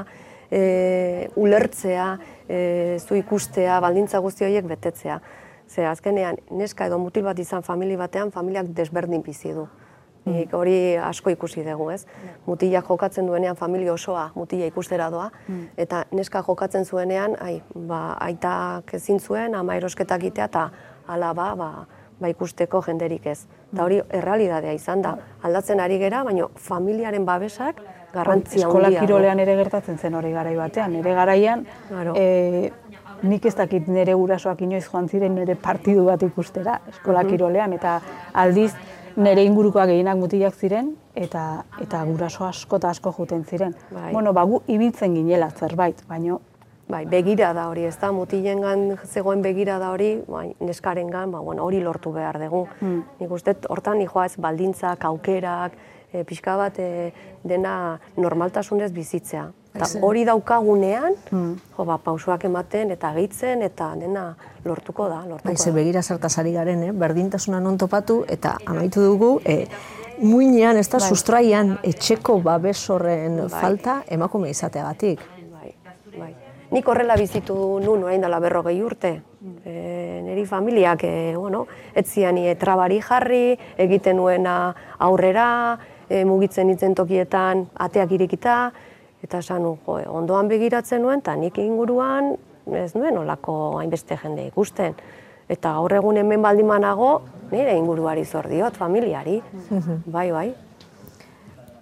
e, 0.51 1.29
ulertzea, 1.35 2.09
e, 2.47 2.59
zu 2.99 3.17
ikustea, 3.19 3.79
baldintza 3.83 4.21
guzti 4.23 4.45
horiek 4.47 4.67
betetzea. 4.69 5.19
Ze 5.67 5.87
azkenean, 5.89 6.37
neska 6.51 6.85
edo 6.85 6.99
mutil 7.01 7.25
bat 7.25 7.39
izan 7.41 7.65
famili 7.65 7.97
batean, 7.97 8.31
familiak 8.31 8.69
desberdin 8.77 9.23
bizi 9.25 9.53
du. 9.53 9.65
Nik 10.25 10.53
hori 10.57 10.95
asko 10.97 11.29
ikusi 11.29 11.61
dugu, 11.61 11.91
ez? 11.93 12.07
Mutila 12.47 12.81
jokatzen 12.81 13.27
duenean 13.29 13.55
familia 13.55 13.93
osoa 13.93 14.31
mutila 14.33 14.65
ikustera 14.65 15.11
doa, 15.13 15.27
mm. 15.47 15.67
eta 15.77 15.99
neska 16.17 16.41
jokatzen 16.47 16.85
zuenean, 16.85 17.35
ai, 17.41 17.59
ba, 17.75 18.17
aitak 18.25 18.95
ezin 18.97 19.19
zuen, 19.19 19.53
ama 19.53 19.75
erosketak 19.77 20.25
itea, 20.31 20.47
eta 20.49 20.63
alaba, 21.13 21.51
ba, 21.59 21.69
ba 22.19 22.29
ikusteko 22.31 22.81
jenderik 22.85 23.25
ez. 23.27 23.45
Eta 23.73 23.83
hori 23.83 23.99
errealidadea 24.09 24.73
izan 24.77 25.01
da. 25.03 25.15
Aldatzen 25.43 25.81
ari 25.83 25.99
gera, 25.99 26.23
baina 26.23 26.47
familiaren 26.55 27.25
babesak 27.27 27.81
garrantzia 28.13 28.65
handia. 28.65 28.69
Eskola 28.69 28.91
kirolean 28.95 29.43
ere 29.43 29.55
gertatzen 29.59 29.97
zen 29.97 30.15
hori 30.15 30.31
garai 30.31 30.55
batean. 30.55 30.95
Nere 30.95 31.15
garaian, 31.17 31.65
e, 32.15 32.71
nik 33.23 33.45
ez 33.45 33.55
dakit 33.55 33.87
nire 33.91 34.15
gurasoak 34.15 34.61
inoiz 34.61 34.85
joan 34.87 35.09
ziren 35.09 35.35
nire 35.35 35.55
partidu 35.55 36.05
bat 36.07 36.23
ikustera 36.23 36.79
eskola 36.93 37.25
kirolean. 37.27 37.73
Eta 37.73 37.99
aldiz 38.33 38.71
nire 39.15 39.43
ingurukoak 39.47 39.89
gehienak 39.91 40.19
mutilak 40.19 40.55
ziren, 40.55 40.93
eta 41.15 41.63
eta 41.81 42.03
guraso 42.07 42.45
asko 42.47 42.81
eta 42.81 42.91
asko 42.95 43.13
juten 43.17 43.43
ziren. 43.43 43.75
Bai. 43.91 44.11
Bueno, 44.11 44.33
ba, 44.33 44.43
gu 44.43 44.61
ibiltzen 44.67 45.15
ginela 45.15 45.49
zerbait, 45.51 46.03
baino 46.07 46.41
bai, 46.87 47.05
begira 47.09 47.51
da 47.53 47.67
hori, 47.69 47.85
ez 47.89 47.97
da, 48.01 48.11
mutilen 48.13 48.95
zegoen 49.05 49.41
begira 49.41 49.79
da 49.81 49.91
hori, 49.93 50.15
bai, 50.27 50.47
neskaren 50.59 51.09
gan, 51.09 51.31
ba, 51.33 51.41
bueno, 51.41 51.65
hori 51.65 51.81
lortu 51.81 52.13
behar 52.13 52.39
dugu. 52.41 52.65
Mm. 52.81 53.03
Nik 53.19 53.31
uste, 53.31 53.55
hortan 53.69 53.99
nijoa 54.01 54.27
ez 54.29 54.35
baldintzak, 54.37 55.05
aukerak, 55.09 55.77
e, 56.11 56.23
pixka 56.23 56.55
bat 56.59 56.79
e, 56.79 57.11
dena 57.43 57.99
normaltasunez 58.17 58.91
bizitzea. 58.95 59.47
Eta 59.75 59.89
hori 60.07 60.23
daukagunean, 60.23 61.17
mm. 61.31 61.51
jo, 61.75 61.87
ba, 61.87 61.97
pausuak 61.99 62.45
ematen 62.47 62.93
eta 62.95 63.11
gehitzen 63.17 63.65
eta 63.65 63.89
dena 63.99 64.29
lortuko 64.63 65.09
da. 65.11 65.19
Lortuko 65.27 65.51
Baize, 65.51 65.73
begira 65.75 66.03
sartazari 66.03 66.55
garen, 66.55 66.87
eh? 66.87 66.93
berdintasuna 66.95 67.59
non 67.59 67.77
topatu 67.77 68.21
eta 68.31 68.55
amaitu 68.65 69.03
dugu, 69.03 69.33
eh, 69.43 69.65
muinean, 70.21 70.77
ez 70.77 70.87
da, 70.87 70.99
bai. 70.99 71.09
sustraian 71.09 71.75
etxeko 71.83 72.39
babes 72.43 72.77
horren 72.89 73.41
bai. 73.41 73.49
falta 73.51 73.97
emakume 74.07 74.49
izateagatik. 74.49 75.19
Nik 76.71 76.87
horrela 76.89 77.15
bizitu 77.19 77.55
nun 77.83 78.03
orain 78.07 78.21
dela 78.21 78.39
berrogei 78.41 78.79
urte. 78.81 79.11
E, 79.65 80.21
neri 80.25 80.45
familiak, 80.49 81.03
e, 81.05 81.35
bueno, 81.35 81.65
etzian 81.93 82.39
trabari 82.57 83.01
jarri, 83.01 83.57
egiten 83.77 84.17
nuena 84.17 84.73
aurrera, 84.97 85.77
e, 86.09 86.23
mugitzen 86.25 86.69
itzen 86.73 86.95
tokietan 86.95 87.67
ateak 87.75 88.11
irekita, 88.17 88.71
eta 89.21 89.43
esan 89.43 89.63
jo, 89.63 89.99
ondoan 90.09 90.49
begiratzen 90.49 91.01
nuen, 91.01 91.21
eta 91.21 91.35
nik 91.35 91.57
inguruan 91.61 92.33
ez 92.73 92.95
nuen 92.95 93.17
olako 93.21 93.77
hainbeste 93.79 94.17
jende 94.17 94.47
ikusten. 94.49 94.97
Eta 95.47 95.75
gaur 95.77 95.93
egun 95.93 96.17
hemen 96.17 96.41
baldimanago, 96.41 97.21
nire 97.51 97.77
inguruari 97.77 98.25
zor 98.25 98.49
diot, 98.49 98.73
familiari. 98.73 99.41
bai, 100.07 100.31
bai 100.31 100.49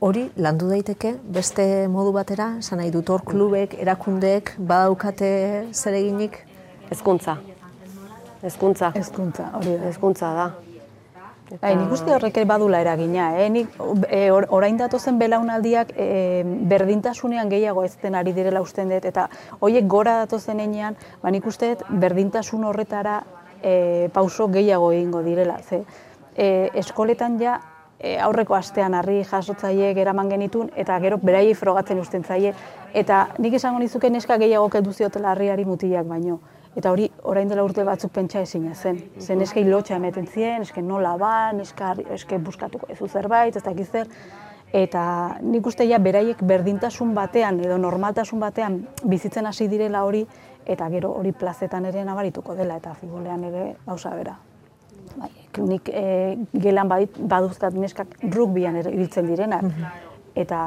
hori 0.04 0.26
landu 0.36 0.68
daiteke 0.68 1.13
beste 1.36 1.66
modu 1.92 2.12
batera, 2.16 2.50
esan 2.60 2.82
nahi 2.82 2.92
dut 2.92 3.08
hor 3.13 3.24
klubek, 3.24 3.78
erakundeek, 3.80 4.52
badaukate 4.60 5.30
zereginik? 5.72 6.42
Hezkuntza. 6.89 7.38
Hezkuntza. 8.44 8.92
Hezkuntza, 8.98 9.48
hori 9.56 9.78
da. 9.78 9.88
Hezkuntza 9.88 10.34
da. 10.36 10.50
Eta... 11.48 11.62
Bai, 11.62 11.74
nik 11.80 11.96
uste 11.96 12.12
horrek 12.12 12.42
badula 12.50 12.82
eragina, 12.84 13.30
eh? 13.39 13.48
Nik, 13.54 13.80
e, 14.10 14.22
orain 14.34 14.76
datozen 14.80 15.20
belaunaldiak 15.22 15.96
e, 15.96 16.08
berdintasunean 16.68 17.52
gehiago 17.52 17.84
ez 17.88 17.94
den 18.04 18.20
ari 18.20 18.36
direla 18.36 18.63
usten 18.63 18.92
dut, 18.92 19.08
eta 19.08 19.30
horiek 19.60 19.88
gora 19.88 20.18
datozen 20.26 20.60
enean, 20.63 21.00
ba, 21.22 21.32
nik 21.32 21.48
uste 21.48 21.78
berdintasun 21.89 22.66
horretara 22.68 23.22
e, 23.62 24.10
pauso 24.12 24.50
gehiago 24.52 24.92
egingo 24.92 25.24
direla. 25.24 25.62
Ze, 25.63 25.86
e, 26.36 26.50
eskoletan 26.84 27.39
ja 27.39 27.62
e, 28.04 28.20
aurreko 28.20 28.56
astean 28.56 28.94
harri 28.94 29.24
jasotzaileek 29.24 29.98
eraman 30.04 30.30
genitun 30.30 30.70
eta 30.76 31.00
gero 31.00 31.18
beraiei 31.18 31.56
frogatzen 31.56 32.00
usten 32.04 32.24
zaie 32.24 32.54
eta 32.94 33.28
nik 33.39 33.56
esango 33.60 33.80
nizuke 33.80 34.10
neska 34.10 34.38
gehiago 34.38 34.70
kendu 34.70 34.94
ziotela 34.94 35.32
harriari 35.32 35.66
mutilak 35.66 36.06
baino 36.08 36.39
eta 36.76 36.92
hori 36.92 37.10
orain 37.24 37.50
dela 37.50 37.63
urte 37.63 37.84
batzuk 37.86 38.12
pentsa 38.12 38.42
ezina 38.42 38.74
zen. 38.74 38.98
Zen 39.20 39.38
neska 39.38 39.62
lotxa 39.62 39.96
emeten 39.96 40.26
zien, 40.28 40.62
eske 40.62 40.82
nola 40.82 41.18
ba, 41.18 41.52
neska 41.54 41.94
eske 42.16 42.39
buskatuko 42.39 42.88
ez 42.89 42.98
zerbait, 43.12 43.56
ez 43.56 43.63
dakiz 43.63 43.89
zer 43.92 44.08
eta 44.74 45.04
nik 45.42 45.68
uste 45.70 45.86
ja 45.86 46.00
beraiek 46.02 46.42
berdintasun 46.42 47.13
batean 47.13 47.60
edo 47.62 47.78
normaltasun 47.78 48.39
batean 48.42 48.80
bizitzen 49.06 49.46
hasi 49.46 49.68
direla 49.70 50.02
hori 50.04 50.26
eta 50.66 50.89
gero 50.89 51.12
hori 51.20 51.32
plazetan 51.32 51.86
ere 51.86 52.04
nabarituko 52.06 52.56
dela 52.56 52.80
eta 52.82 52.96
futbolean 52.98 53.44
ere 53.52 53.76
gauza 53.86 54.16
bera. 54.18 54.36
Bai, 55.15 55.30
nik 55.69 55.89
e, 55.89 56.38
gelan 56.54 56.89
badut, 56.89 57.17
baduzkat 57.17 57.73
neskak 57.78 58.17
rugbyan 58.34 58.76
ere 58.82 58.91
ibiltzen 58.91 59.28
direnak. 59.28 59.63
Mhm. 59.63 60.12
eta 60.36 60.60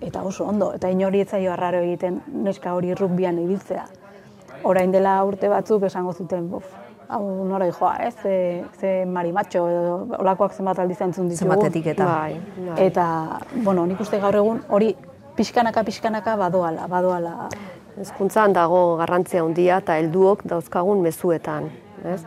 eta 0.00 0.22
oso 0.22 0.44
ondo, 0.44 0.72
eta 0.76 0.90
inori 0.92 1.22
etzaio 1.24 1.52
arraro 1.52 1.78
egiten 1.84 2.20
neska 2.44 2.74
hori 2.76 2.94
rugbian 2.94 3.38
ibiltzea. 3.40 3.86
Orain 4.68 4.92
dela 4.92 5.22
urte 5.24 5.48
batzuk 5.48 5.86
esango 5.88 6.12
zuten, 6.12 6.50
bof, 6.50 6.66
hau 7.08 7.22
nora 7.48 7.68
joa, 7.70 7.94
ez, 8.04 8.14
ze, 8.22 8.64
ze 8.80 8.92
marimatxo, 9.06 9.64
edo 9.70 9.96
olakoak 10.18 10.54
zenbat 10.54 10.78
aldiz 10.82 11.00
entzun 11.00 11.30
ditugu. 11.30 11.48
Zenbat 11.48 11.70
etiketa. 11.70 12.06
Bai, 12.06 12.40
bai. 12.56 12.76
Eta, 12.86 13.06
bueno, 13.62 13.86
nik 13.86 14.00
uste 14.02 14.20
gaur 14.20 14.36
egun 14.36 14.62
hori 14.68 14.92
pixkanaka, 15.36 15.84
pixkanaka 15.86 16.36
badoala, 16.40 16.86
badoala. 16.90 17.48
Hezkuntzan 17.96 18.52
dago 18.56 18.80
garrantzia 19.00 19.44
handia 19.44 19.80
eta 19.84 19.96
helduok 20.00 20.44
dauzkagun 20.50 21.00
mezuetan, 21.04 21.70
ez? 22.04 22.20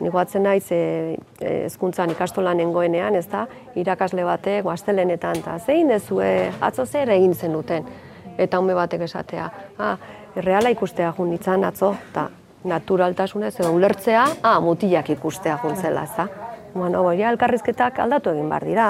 Ni 0.00 0.10
goatzen 0.10 0.42
naiz 0.42 0.66
e, 0.72 1.16
e, 1.40 1.50
hezkuntzan 1.66 2.10
ikastolan 2.10 2.56
nengoenean, 2.58 3.14
ez 3.14 3.26
da, 3.30 3.46
irakasle 3.78 4.24
batek 4.26 4.64
gaztelenetan, 4.66 5.38
eta 5.42 5.58
zein 5.58 5.88
dezue, 5.88 6.50
atzo 6.60 6.86
zer 6.86 7.10
egin 7.14 7.34
zen 7.34 7.52
duten. 7.52 7.86
Eta 8.38 8.58
ume 8.58 8.74
batek 8.74 9.04
esatea, 9.06 9.50
ah, 9.78 9.96
reala 10.36 10.70
ikustea 10.74 11.12
jun 11.16 11.30
nitzan 11.30 11.64
atzo, 11.64 11.92
eta 12.10 12.28
naturaltasunez 12.64 13.52
edo 13.60 13.70
ulertzea, 13.76 14.24
ah, 14.42 14.58
mutilak 14.60 15.10
ikustea 15.14 15.58
jun 15.62 15.76
zela, 15.76 16.02
ez 16.08 16.16
da. 16.16 16.28
Bueno, 16.74 17.04
ja, 17.14 17.28
elkarrizketak 17.30 18.00
aldatu 18.02 18.32
egin 18.34 18.48
behar 18.50 18.64
dira. 18.66 18.86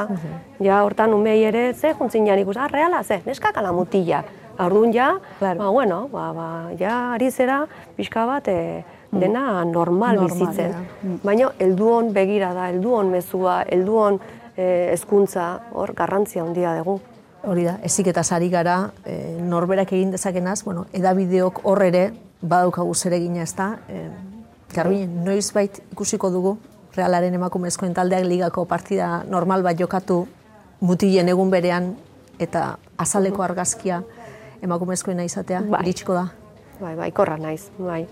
Ja, 0.65 0.79
hortan 0.87 1.13
umei 1.13 1.43
ere, 1.45 1.75
ze 1.75 1.93
juntzin 1.99 2.25
jan 2.27 2.41
ikus, 2.41 2.57
ah, 2.57 2.69
reala, 2.73 3.03
ze, 3.05 3.21
neskak 3.27 3.59
ala 3.61 3.73
mutilak. 3.77 4.31
Orduan 4.59 4.93
ja, 4.95 5.19
Claro. 5.41 5.59
ba, 5.59 5.69
bueno, 5.75 6.09
ba, 6.13 6.33
ba, 6.33 6.47
ja, 6.79 7.13
ari 7.13 7.31
zera, 7.31 7.67
pixka 7.97 8.25
bat, 8.25 8.49
e, 8.49 8.85
dena 9.21 9.65
normal, 9.65 10.17
Normal, 10.17 10.29
bizitzen. 10.29 10.71
ja. 10.71 11.19
Baina, 11.23 11.51
helduon 11.59 12.13
begira 12.13 12.53
da, 12.55 12.69
helduon 12.69 13.11
mezua, 13.11 13.63
helduon 13.69 14.21
eh, 14.57 14.91
hezkuntza 14.93 15.61
hor, 15.73 15.93
garrantzia 15.95 16.43
handia 16.43 16.77
dugu. 16.79 17.01
Hori 17.45 17.65
da, 17.65 17.79
ezik 17.85 18.07
eta 18.09 18.23
sari 18.25 18.49
gara, 18.49 18.91
e, 19.05 19.37
norberak 19.45 19.91
egin 19.93 20.11
dezakenaz, 20.15 20.63
bueno, 20.65 20.87
edabideok 20.97 21.61
hor 21.69 21.83
ere, 21.85 22.07
badaukagu 22.41 22.95
zeregina 22.95 23.43
ez 23.43 23.53
da, 23.55 23.79
e, 23.89 24.07
Garbine, 24.75 25.07
noiz 25.07 25.53
bait 25.53 25.77
ikusiko 25.93 26.31
dugu, 26.31 26.57
realaren 26.97 27.35
emakumezkoen 27.35 27.93
taldeak 27.95 28.25
ligako 28.25 28.65
partida 28.65 29.23
normal 29.29 29.63
bat 29.63 29.79
jokatu, 29.79 30.27
mutilen 30.81 31.29
egun 31.29 31.51
berean, 31.51 31.93
eta 32.39 32.79
azaleko 32.99 33.43
argazkia 33.43 34.03
emakumezkoena 34.63 35.23
izatea, 35.29 35.61
Bai. 35.69 35.83
iritsiko 35.85 36.15
da. 36.17 36.29
Bai, 36.81 36.97
bai, 36.97 37.11
korra 37.13 37.37
naiz, 37.37 37.69
bai. 37.79 38.07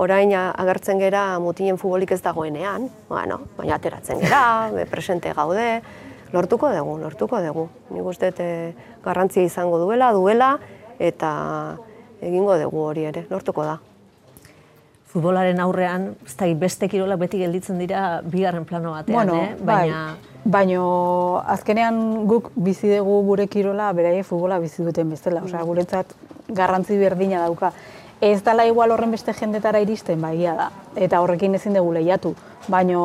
Orain 0.00 0.32
agertzen 0.32 1.00
gera 1.02 1.24
mutien 1.44 1.76
futbolik 1.76 2.14
ez 2.14 2.22
dagoenean, 2.24 2.86
bueno, 3.10 3.42
baina 3.58 3.76
ateratzen 3.76 4.22
gera, 4.22 4.70
presente 4.92 5.34
gaude, 5.36 5.82
lortuko 6.32 6.70
dugu, 6.72 6.96
lortuko 7.02 7.40
dugu. 7.44 7.66
Nik 7.92 8.08
uste 8.08 8.32
eh, 8.40 8.72
garrantzia 9.04 9.44
izango 9.44 9.78
duela, 9.82 10.12
duela, 10.16 10.54
eta 10.98 11.30
egingo 12.24 12.56
dugu 12.62 12.86
hori 12.86 13.04
ere, 13.10 13.26
lortuko 13.28 13.66
da. 13.68 13.76
Futbolaren 15.10 15.60
aurrean, 15.60 16.14
ez 16.24 16.36
da, 16.38 16.48
beste 16.56 16.88
kirolak 16.88 17.20
beti 17.20 17.42
gelditzen 17.42 17.80
dira 17.82 18.22
bigarren 18.24 18.64
plano 18.64 18.94
batean, 18.96 19.16
bueno, 19.18 19.36
eh? 19.42 19.54
baina... 19.60 20.02
bai, 20.14 20.50
baino 20.56 20.84
azkenean 21.44 22.24
guk 22.30 22.52
bizi 22.56 22.88
dugu 22.94 23.20
gure 23.26 23.50
kirola, 23.52 23.92
beraiek 23.92 24.24
futbola 24.24 24.62
bizi 24.62 24.86
duten 24.86 25.10
bezala, 25.12 25.42
osea, 25.44 25.66
guretzat 25.66 26.14
garrantzi 26.48 26.96
berdina 26.96 27.44
dauka. 27.44 27.74
Ez 28.20 28.42
dala 28.44 28.66
igual 28.68 28.90
horren 28.92 29.14
beste 29.14 29.32
jendetara 29.32 29.80
iristen, 29.80 30.20
bai, 30.20 30.34
egia 30.36 30.52
da. 30.58 30.66
Eta 30.96 31.22
horrekin 31.24 31.54
ezin 31.56 31.78
dugu 31.78 31.94
lehiatu. 31.96 32.34
Baino 32.68 33.00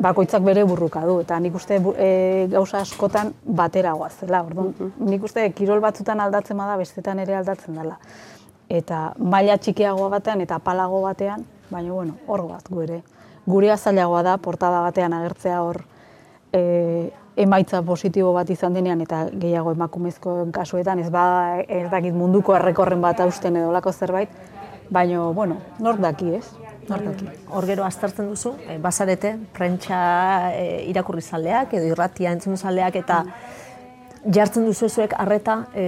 bakoitzak 0.00 0.42
bere 0.46 0.62
burruka 0.64 1.02
du. 1.04 1.18
Eta 1.20 1.36
nik 1.44 1.58
uste 1.58 1.76
e, 1.76 2.08
gauza 2.52 2.80
askotan 2.80 3.34
batera 3.44 3.92
goazela. 3.92 4.40
Orduan, 4.48 4.72
nik 5.10 5.26
uste 5.28 5.44
kirol 5.52 5.84
batzutan 5.84 6.24
aldatzen 6.24 6.56
bada, 6.56 6.78
bestetan 6.80 7.20
ere 7.20 7.36
aldatzen 7.36 7.76
dela. 7.76 7.98
Eta 8.72 9.10
maila 9.18 9.58
txikiagoa 9.60 10.08
batean 10.16 10.40
eta 10.40 10.58
palago 10.58 11.02
batean, 11.04 11.44
baina 11.68 11.92
bueno, 11.92 12.16
hor 12.26 12.46
bat 12.48 12.72
gu 12.72 12.80
ere. 12.86 13.02
Gure 13.46 13.70
azailagoa 13.70 14.24
da, 14.24 14.38
portada 14.42 14.80
batean 14.88 15.12
agertzea 15.12 15.60
hor 15.62 15.82
e, 16.56 17.10
emaitza 17.36 17.82
positibo 17.84 18.32
bat 18.32 18.50
izan 18.50 18.74
denean 18.74 19.02
eta 19.04 19.26
gehiago 19.32 19.74
emakumezkoen 19.76 20.52
kasuetan 20.56 21.02
ez 21.04 21.10
bada 21.12 21.60
ez 21.68 21.88
dakit 21.92 22.14
munduko 22.16 22.56
errekorren 22.56 23.02
bat 23.04 23.20
hausten 23.20 23.56
edo 23.60 23.68
olako 23.68 23.92
zerbait, 23.92 24.32
baina, 24.90 25.20
bueno, 25.36 25.58
nor 25.78 26.00
daki, 26.00 26.32
ez? 26.38 26.46
Nor 26.88 27.02
daki. 27.04 27.28
Hor 27.50 27.66
gero 27.68 27.84
aztertzen 27.84 28.30
duzu, 28.30 28.54
e, 28.68 28.78
bazarete, 28.82 29.34
prentsa 29.52 30.00
e, 30.54 30.84
irakurri 30.90 31.22
zaleak 31.22 31.74
edo 31.76 31.90
irratia 31.92 32.32
entzun 32.32 32.56
zaleak 32.56 32.96
eta 33.02 33.22
jartzen 34.32 34.66
duzu 34.66 34.88
zuek 34.88 35.14
arreta 35.18 35.66
e, 35.74 35.86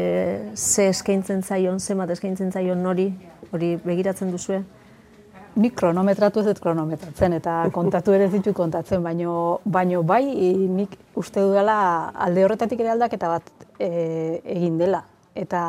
ze 0.55 0.89
eskaintzen 0.93 1.43
zaion, 1.43 1.81
ze 1.81 1.95
mat 1.95 2.11
eskaintzen 2.11 2.53
zaion 2.53 2.83
nori, 2.83 3.13
hori 3.53 3.77
begiratzen 3.85 4.35
duzue. 4.35 4.63
Nik 5.59 5.75
kronometratu 5.75 6.43
ez 6.43 6.47
dut 6.53 6.61
kronometratzen 6.63 7.35
eta 7.41 7.61
kontatu 7.77 8.15
ere 8.15 8.29
ez 8.29 8.33
ditut 8.37 8.57
kontatzen, 8.57 9.03
baino, 9.03 9.61
baino 9.65 10.05
bai 10.07 10.25
nik 10.71 10.95
uste 11.19 11.43
dudala 11.43 11.79
alde 12.27 12.45
horretatik 12.47 12.85
ere 12.85 12.95
aldaketa 12.95 13.33
bat 13.33 13.51
e, 13.79 13.89
egin 14.59 14.79
dela. 14.79 15.03
Eta 15.35 15.63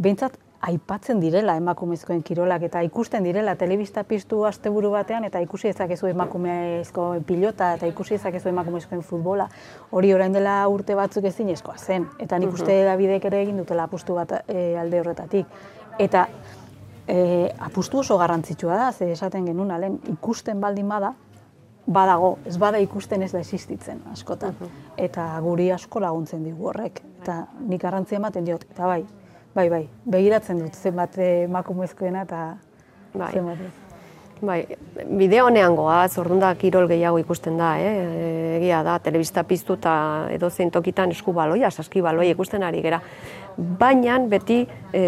behintzat 0.00 0.38
aipatzen 0.60 1.20
direla 1.20 1.54
emakumezkoen 1.56 2.20
kirolak 2.24 2.66
eta 2.68 2.82
ikusten 2.84 3.24
direla 3.24 3.54
telebista 3.56 4.04
piztu 4.04 4.42
asteburu 4.44 4.90
batean 4.92 5.24
eta 5.24 5.40
ikusi 5.40 5.70
ezakezu 5.70 6.10
emakumezko 6.10 7.06
pilota 7.26 7.72
eta 7.78 7.88
ikusi 7.88 8.18
ezakezu 8.18 8.50
emakumezkoen 8.52 9.00
futbola. 9.00 9.48
Hori 9.90 10.12
orain 10.14 10.36
dela 10.36 10.56
urte 10.68 10.96
batzuk 10.96 11.28
ezinezkoa 11.32 11.78
zen 11.78 12.08
eta 12.18 12.38
nik 12.38 12.52
uste 12.52 12.76
Davidek 12.84 13.28
ere 13.32 13.44
egin 13.46 13.62
dutela 13.62 13.88
apustu 13.88 14.16
bat 14.20 14.42
e, 14.46 14.76
alde 14.80 15.00
horretatik. 15.00 15.60
Eta 15.98 16.26
e, 17.10 17.50
apustu 17.58 18.00
oso 18.00 18.16
garrantzitsua 18.18 18.76
da, 18.76 18.92
ze 18.92 19.10
esaten 19.12 19.46
genuen 19.50 19.74
lehen 19.80 19.98
ikusten 20.12 20.60
baldin 20.60 20.88
bada, 20.88 21.12
badago, 21.90 22.36
ez 22.46 22.56
bada 22.58 22.78
ikusten 22.78 23.22
ez 23.26 23.32
da 23.32 23.42
existitzen 23.42 24.02
askotan. 24.12 24.54
Eta 24.96 25.26
guri 25.42 25.70
asko 25.74 26.00
laguntzen 26.00 26.44
digu 26.46 26.70
horrek. 26.70 27.02
Eta 27.22 27.42
nik 27.66 27.82
garrantzia 27.82 28.20
ematen 28.20 28.46
diot, 28.46 28.64
eta 28.70 28.86
bai, 28.86 29.02
bai, 29.54 29.68
bai, 29.68 29.84
begiratzen 30.06 30.62
dut 30.62 30.76
zenbat 30.76 31.18
emakumezkoena 31.26 32.26
eta 32.28 32.42
Bai. 33.14 33.32
zenbat 33.32 33.66
ez. 33.66 33.89
Bai, 34.40 34.62
bide 35.20 35.42
honean 35.44 35.74
goaz, 35.76 36.14
orduan 36.20 36.40
da 36.40 36.54
kirol 36.56 36.86
gehiago 36.88 37.18
ikusten 37.20 37.58
da, 37.60 37.74
eh? 37.76 38.56
egia 38.56 38.78
da, 38.86 38.94
telebista 39.04 39.42
piztu 39.44 39.76
eta 39.76 39.92
edo 40.32 40.48
zein 40.48 40.70
tokitan 40.72 41.12
esku 41.12 41.34
baloia, 41.36 41.68
saski 41.70 42.00
baloia 42.00 42.32
ikusten 42.32 42.64
ari 42.64 42.80
gera. 42.80 43.02
Baina 43.80 44.16
beti 44.30 44.62
e, 44.96 45.02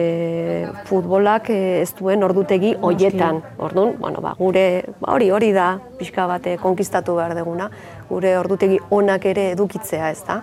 futbolak 0.89 1.49
eh, 1.55 1.81
ez 1.81 1.95
duen 1.97 2.25
ordutegi 2.27 2.75
hoietan. 2.77 3.41
Orduan, 3.57 3.95
bueno, 4.03 4.21
ba, 4.21 4.35
gure 4.37 4.67
ba, 4.99 5.15
hori 5.15 5.31
hori 5.33 5.53
da 5.57 5.71
pixka 5.99 6.29
bat 6.29 6.51
eh, 6.51 6.59
konkistatu 6.61 7.17
behar 7.17 7.33
deguna, 7.39 7.71
gure 8.11 8.37
ordutegi 8.37 8.77
onak 8.91 9.25
ere 9.33 9.49
edukitzea, 9.55 10.13
ez 10.13 10.21
da? 10.29 10.43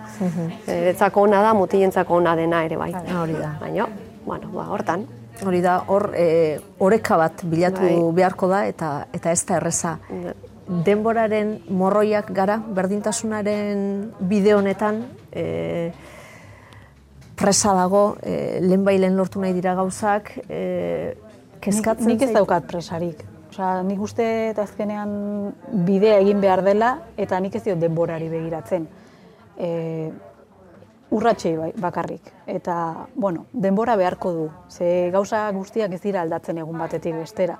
Eretzako 0.66 1.28
ona 1.28 1.44
da, 1.46 1.54
mutilentzako 1.54 2.18
ona 2.18 2.34
dena 2.34 2.64
ere 2.66 2.80
bai. 2.80 2.90
Hori 3.22 3.38
da. 3.38 3.54
Baina, 3.62 3.86
bueno, 4.26 4.50
ba, 4.56 4.66
hortan. 4.74 5.06
Hori 5.46 5.60
da, 5.64 5.78
hor 5.88 6.10
e, 6.14 6.58
oreka 6.78 7.16
bat 7.16 7.44
bilatu 7.48 7.80
Bai. 7.80 7.96
beharko 8.18 8.48
da 8.48 8.66
eta 8.68 9.06
eta 9.12 9.32
ez 9.32 9.44
da 9.46 9.56
erreza. 9.56 9.96
Denboraren 10.68 11.56
morroiak 11.74 12.28
gara, 12.36 12.58
berdintasunaren 12.58 14.12
bide 14.20 14.54
honetan, 14.54 15.00
e, 15.32 15.90
presa 17.40 17.72
dago, 17.74 18.16
e, 18.22 18.60
lehenbailen 18.60 19.16
lortu 19.16 19.40
nahi 19.40 19.52
dira 19.56 19.74
gauzak, 19.74 20.30
e, 20.48 21.16
kezkatzen 21.60 22.06
Nik 22.06 22.22
ez 22.22 22.28
zait- 22.28 22.36
daukat 22.36 22.66
presarik. 22.68 23.24
Osea, 23.50 23.82
nik 23.82 24.00
uste 24.00 24.50
eta 24.50 24.62
azkenean 24.62 25.52
bidea 25.86 26.18
egin 26.20 26.40
behar 26.40 26.62
dela 26.62 26.98
eta 27.16 27.40
nik 27.40 27.54
ez 27.56 27.64
diot 27.64 27.78
denborari 27.82 28.28
begiratzen. 28.28 28.86
E, 29.58 30.10
urratxei 31.10 31.56
bai, 31.56 31.70
bakarrik. 31.76 32.30
Eta, 32.46 33.06
bueno, 33.14 33.46
denbora 33.52 33.96
beharko 33.96 34.32
du. 34.32 34.50
Ze 34.68 35.10
gauza 35.12 35.50
guztiak 35.52 35.92
ez 35.92 36.00
dira 36.02 36.22
aldatzen 36.22 36.58
egun 36.58 36.78
batetik 36.78 37.16
bestera. 37.18 37.58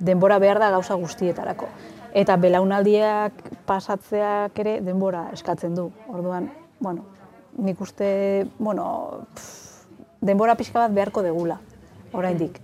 Denbora 0.00 0.38
behar 0.38 0.60
da 0.60 0.70
gauza 0.70 0.94
guztietarako. 0.94 1.68
Eta 2.14 2.36
belaunaldiak 2.36 3.44
pasatzeak 3.66 4.58
ere 4.58 4.80
denbora 4.84 5.28
eskatzen 5.32 5.74
du. 5.74 5.90
Orduan, 6.08 6.50
bueno, 6.80 7.04
nik 7.58 7.80
uste, 7.80 8.46
bueno, 8.58 9.26
pff, 9.34 9.86
denbora 10.20 10.56
pixka 10.56 10.80
bat 10.80 10.94
beharko 10.94 11.22
degula, 11.22 11.60
oraindik. 12.12 12.60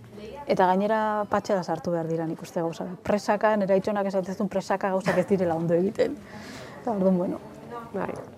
Eta 0.46 0.66
gainera 0.66 1.25
patxera 1.31 1.64
sartu 1.64 1.90
behar 1.90 2.07
dira 2.07 2.27
nik 2.27 2.42
uste 2.42 2.62
gauzak. 2.62 2.99
Presaka, 3.07 3.57
nire 3.57 3.77
itxonak 3.79 4.07
esatzen 4.07 4.49
presaka 4.49 4.92
gauzak 4.94 5.18
ez 5.18 5.27
direla 5.27 5.59
ondo 5.59 5.75
egiten. 5.75 6.16
Eta 6.81 6.92
orduan, 6.92 7.18
bueno, 7.18 7.40
Bai. 7.92 8.36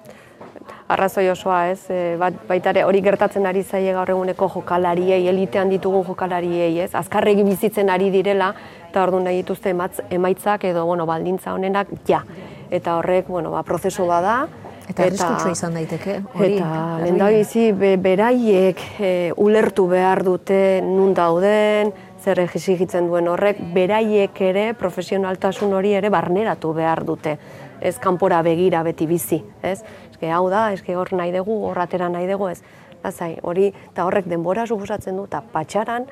Arrazoi 0.89 1.29
osoa, 1.29 1.67
ez? 1.73 1.91
E, 1.91 2.17
bat, 2.21 2.37
baita 2.49 2.73
ere 2.75 2.85
hori 2.89 3.03
gertatzen 3.05 3.47
ari 3.47 3.63
zaie 3.63 3.93
gaur 3.93 4.11
eguneko 4.15 4.49
jokalariei, 4.55 5.27
elitean 5.29 5.69
ditugun 5.73 6.07
jokalariei, 6.07 6.79
ez? 6.85 6.95
Azkarregi 6.95 7.45
bizitzen 7.45 7.91
ari 7.91 8.11
direla, 8.15 8.55
eta 8.89 9.03
orduan 9.03 9.29
nahi 9.29 9.43
dituzte 9.43 9.75
emaitzak 10.11 10.65
edo, 10.65 10.87
bueno, 10.87 11.07
baldintza 11.07 11.53
honenak, 11.55 11.93
ja. 12.09 12.23
Eta 12.71 12.97
horrek, 12.99 13.29
bueno, 13.29 13.53
ba, 13.53 13.63
prozesu 13.63 14.07
bada, 14.07 14.47
Eta 14.89 15.05
Eta 15.05 15.51
izan 15.53 15.75
daiteke, 15.77 16.15
hori. 16.33 16.55
Eta 16.57 16.99
lehendabizi 17.03 17.67
be, 17.77 17.91
beraiek 18.01 18.81
e, 18.97 19.11
ulertu 19.37 19.85
behar 19.91 20.23
dute 20.25 20.81
nun 20.81 21.13
dauden, 21.13 21.93
zer 22.25 22.41
egizigitzen 22.43 23.07
duen 23.11 23.29
horrek, 23.29 23.61
beraiek 23.75 24.41
ere 24.49 24.71
profesionaltasun 24.79 25.75
hori 25.77 25.93
ere 25.99 26.11
barneratu 26.13 26.73
behar 26.77 27.05
dute. 27.05 27.37
Ez 27.81 27.95
kanpora 28.03 28.41
begira 28.43 28.83
beti 28.83 29.07
bizi, 29.07 29.39
ez? 29.63 29.79
Eske 30.19 30.33
hau 30.35 30.49
da, 30.51 30.73
eske 30.75 30.97
hor 30.99 31.13
nahi 31.15 31.31
dugu, 31.31 31.61
hor 31.69 31.79
atera 31.79 32.09
nahi 32.11 32.27
dugu, 32.27 32.49
ez? 32.51 32.59
Lasai, 33.05 33.37
hori 33.47 33.69
eta 33.71 34.03
horrek 34.03 34.27
denbora 34.27 34.65
suposatzen 34.67 35.15
du 35.15 35.29
eta 35.29 35.39
patxaran 35.53 36.09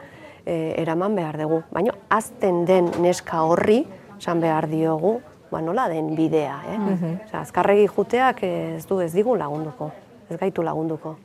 e, 0.46 0.76
eraman 0.78 1.16
behar 1.18 1.34
dugu. 1.40 1.64
Baina 1.74 1.90
azten 2.14 2.60
den 2.68 2.92
neska 3.02 3.40
horri, 3.42 3.80
esan 4.14 4.38
behar 4.38 4.68
diogu, 4.70 5.16
ba, 5.50 5.58
nola 5.58 5.88
den 5.90 6.12
bidea, 6.14 6.60
eh? 6.70 6.76
Osea, 6.92 7.40
azkarregi 7.40 7.88
juteak 7.90 8.44
ez 8.46 8.84
du 8.86 9.00
ez 9.02 9.10
digu 9.10 9.34
lagunduko, 9.34 9.90
ez 10.30 10.38
gaitu 10.38 10.62
lagunduko. 10.62 11.16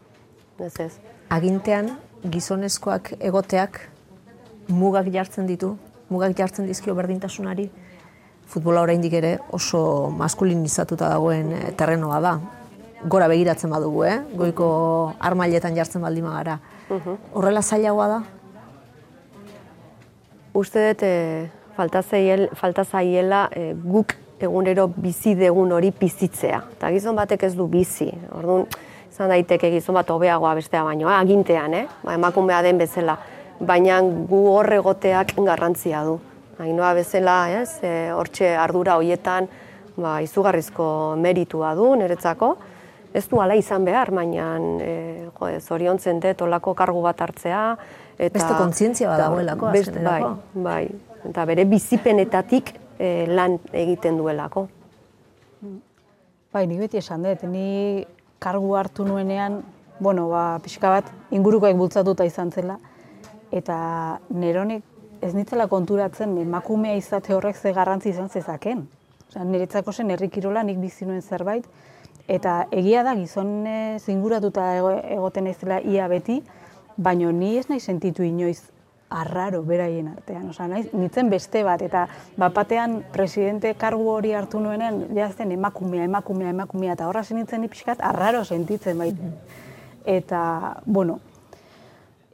Ez 0.58 0.74
ez. 0.82 0.96
Agintean, 1.30 1.92
gizonezkoak 2.34 3.12
egoteak 3.20 3.78
mugak 4.74 5.12
jartzen 5.14 5.46
ditu, 5.46 5.76
mugak 6.10 6.34
jartzen 6.34 6.66
dizkio 6.66 6.98
berdintasunari, 6.98 7.68
futbola 8.50 8.82
oraindik 8.82 9.14
ere 9.22 9.36
oso 9.54 10.10
maskulinizatuta 10.18 11.12
dagoen 11.14 11.54
eh, 11.60 11.62
terrenoa 11.78 12.18
da. 12.26 12.34
Gora 13.10 13.28
begiratzen 13.28 13.72
badugu, 13.74 14.04
eh? 14.06 14.20
Goiko 14.38 14.68
armailetan 15.20 15.74
jartzen 15.74 16.04
baldin 16.06 16.28
bagara. 16.28 16.60
Horrela 17.34 17.62
zailagoa 17.62 18.08
da? 18.12 18.20
Uste 20.54 20.84
dut 20.92 21.04
e, 21.08 21.14
falta, 21.78 22.04
zaiel, 22.04 22.50
falta 22.60 22.84
zaiela 22.84 23.48
e, 23.56 23.72
guk 23.74 24.14
egunero 24.42 24.88
bizi 24.92 25.34
degun 25.40 25.72
hori 25.74 25.90
bizitzea. 25.98 26.60
Eta 26.76 26.92
gizon 26.94 27.18
batek 27.18 27.48
ez 27.48 27.54
du 27.58 27.66
bizi. 27.72 28.10
Orduan, 28.38 28.68
izan 29.10 29.32
daiteke 29.34 29.72
gizon 29.74 29.98
bat 29.98 30.12
hobeagoa 30.14 30.54
bestea 30.60 30.84
baino, 30.86 31.10
eh? 31.10 31.16
agintean, 31.16 31.74
eh? 31.74 31.86
ba, 32.04 32.14
emakumea 32.20 32.62
den 32.62 32.82
bezala. 32.82 33.16
Baina 33.62 34.02
gu 34.02 34.44
hor 34.52 34.70
egoteak 34.78 35.34
garrantzia 35.40 36.04
du. 36.06 36.20
Ainoa 36.62 36.94
bezala, 36.94 37.38
ez, 37.64 37.80
e, 37.82 38.12
hortxe 38.14 38.52
ardura 38.60 39.00
hoietan, 39.00 39.50
ba, 39.96 40.20
izugarrizko 40.22 41.16
meritua 41.18 41.74
du 41.80 41.96
niretzako. 41.98 42.52
Ez 43.14 43.26
du 43.28 43.42
ala 43.44 43.56
izan 43.60 43.86
behar, 43.86 44.12
baina 44.16 44.54
e, 44.80 44.92
jo, 45.36 45.50
zoriontzen 45.60 46.22
dut 46.24 46.42
olako 46.46 46.74
kargu 46.80 47.02
bat 47.04 47.22
hartzea. 47.22 47.64
Eta, 48.18 48.34
Beste 48.38 48.54
kontzientzia 48.56 49.10
bat 49.10 49.20
dagoelako. 49.20 49.72
Bai, 50.06 50.22
bai. 50.54 50.84
Eta 51.28 51.46
bere 51.46 51.66
bizipenetatik 51.70 52.72
eh, 53.02 53.26
lan 53.28 53.58
egiten 53.74 54.18
duelako. 54.18 54.68
Bai, 56.52 56.66
nik 56.68 56.80
beti 56.86 57.00
esan 57.00 57.24
dut, 57.26 57.44
ni 57.48 58.06
kargu 58.42 58.74
hartu 58.76 59.06
nuenean, 59.08 59.62
bueno, 60.00 60.28
ba, 60.32 60.60
pixka 60.64 60.90
bat 60.92 61.12
ingurukoek 61.32 61.78
bultzatuta 61.78 62.26
izan 62.28 62.52
zela, 62.52 62.78
eta 63.54 63.78
neronek 64.34 64.88
ez 65.22 65.36
nitzela 65.38 65.68
konturatzen 65.70 66.34
emakumea 66.42 66.98
izate 66.98 67.36
horrek 67.36 67.56
ze 67.56 67.74
garrantzi 67.74 68.10
izan 68.10 68.30
zezaken. 68.30 68.88
Osea, 69.30 69.46
niretzako 69.48 69.94
zen 69.94 70.12
herri 70.12 70.30
kirola 70.34 70.64
nik 70.68 70.82
bizi 70.82 71.06
nuen 71.06 71.22
zerbait, 71.22 71.68
eta 72.28 72.68
egia 72.72 73.04
da 73.04 73.16
gizonez 73.16 74.08
inguratuta 74.10 74.78
ego- 74.78 75.00
egoten 75.04 75.44
naizela 75.46 75.82
ia 75.82 76.08
beti, 76.08 76.42
baino 76.98 77.32
ni 77.32 77.58
ez 77.58 77.70
nahi 77.70 77.80
sentitu 77.80 78.24
inoiz 78.24 78.72
arraro 79.12 79.62
beraien 79.64 80.08
artean. 80.08 80.50
Osea, 80.50 80.68
naiz, 80.72 80.88
nitzen 80.94 81.30
beste 81.30 81.64
bat, 81.68 81.82
eta 81.84 82.06
bapatean 82.40 83.02
presidente 83.12 83.74
kargu 83.76 84.08
hori 84.10 84.32
hartu 84.34 84.60
nuenean, 84.64 85.04
jazten 85.16 85.52
emakumea, 85.52 86.06
emakumea, 86.08 86.50
emakumea, 86.56 86.94
eta 86.94 87.08
horra 87.10 87.24
nintzen 87.30 87.62
ni 87.62 87.68
pixkat 87.68 88.00
arraro 88.02 88.46
sentitzen 88.46 88.98
bait. 88.98 89.18
Eta, 90.06 90.82
bueno, 90.86 91.20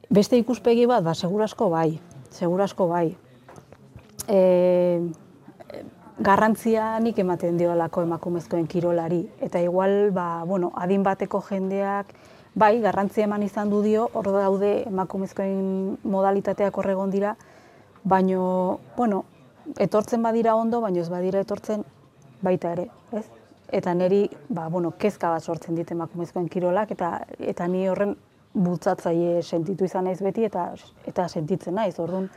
beste 0.09 0.37
ikuspegi 0.37 0.85
bat, 0.85 1.03
ba, 1.03 1.15
segurasko 1.15 1.69
bai, 1.69 1.99
segurasko 2.29 2.87
bai. 2.87 3.17
E, 4.27 5.01
garrantzia 6.19 6.97
nik 6.99 7.19
ematen 7.21 7.57
diolako 7.57 8.01
emakumezkoen 8.01 8.67
kirolari. 8.67 9.21
Eta 9.41 9.61
igual, 9.61 10.11
ba, 10.11 10.43
bueno, 10.45 10.71
adin 10.75 11.03
bateko 11.03 11.41
jendeak, 11.45 12.13
bai, 12.55 12.79
garrantzia 12.81 13.27
eman 13.27 13.43
izan 13.43 13.69
du 13.69 13.83
dio, 13.85 14.07
hor 14.13 14.31
daude 14.33 14.71
emakumezkoen 14.89 15.97
modalitateak 16.03 16.77
horregon 16.77 17.13
dira, 17.13 17.35
baino, 18.03 18.79
bueno, 18.97 19.25
etortzen 19.77 20.23
badira 20.23 20.55
ondo, 20.55 20.81
baino 20.81 21.01
ez 21.01 21.09
badira 21.09 21.43
etortzen 21.43 21.85
baita 22.41 22.73
ere, 22.73 22.87
ez? 23.11 23.25
Eta 23.77 23.93
niri, 23.93 24.23
ba, 24.49 24.69
bueno, 24.73 24.93
kezka 24.97 25.29
bat 25.29 25.43
sortzen 25.43 25.75
dit 25.75 25.91
emakumezkoen 25.91 26.47
kirolak, 26.49 26.91
eta, 26.95 27.11
eta 27.37 27.67
ni 27.67 27.87
horren 27.89 28.15
bultzatzaile 28.57 29.43
sentitu 29.43 29.85
izan 29.85 30.07
naiz 30.07 30.21
beti, 30.23 30.47
eta, 30.47 30.71
eta 31.05 31.27
sentitzen 31.27 31.75
naiz, 31.77 31.97
orduan, 31.99 32.29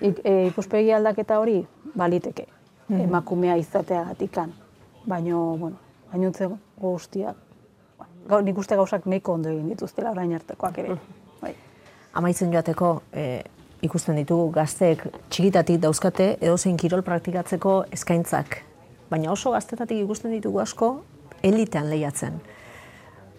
ik, 0.00 0.22
e, 0.22 0.46
ikuspegi 0.46 0.94
aldaketa 0.94 1.40
hori 1.42 1.58
baliteke, 1.98 2.46
emakumea 2.90 3.56
izateagatikan. 3.56 4.52
Baino, 5.08 5.56
bueno, 5.60 5.76
gainotze 6.12 6.48
guztiak, 6.80 7.36
gau, 8.28 8.40
nik 8.42 8.58
uste 8.58 8.76
gauzak 8.76 9.06
nahiko 9.06 9.34
ondo 9.36 9.50
egin 9.52 9.68
dituztela 9.72 10.12
orain 10.14 10.32
artekoak 10.34 10.78
ere. 10.82 10.96
Bai. 11.42 11.52
Amaitzen 12.20 12.52
joateko, 12.52 12.94
e, 13.12 13.42
ikusten 13.84 14.16
ditugu 14.16 14.48
gazteek 14.54 15.04
txikitatik 15.28 15.80
dauzkate 15.82 16.34
edozein 16.40 16.78
kirol 16.80 17.04
praktikatzeko 17.04 17.84
eskaintzak. 17.92 18.60
Baina 19.10 19.32
oso 19.32 19.52
gaztetatik 19.52 20.04
ikusten 20.06 20.32
ditugu 20.32 20.62
asko 20.62 20.94
elitean 21.44 21.90
lehiatzen. 21.90 22.38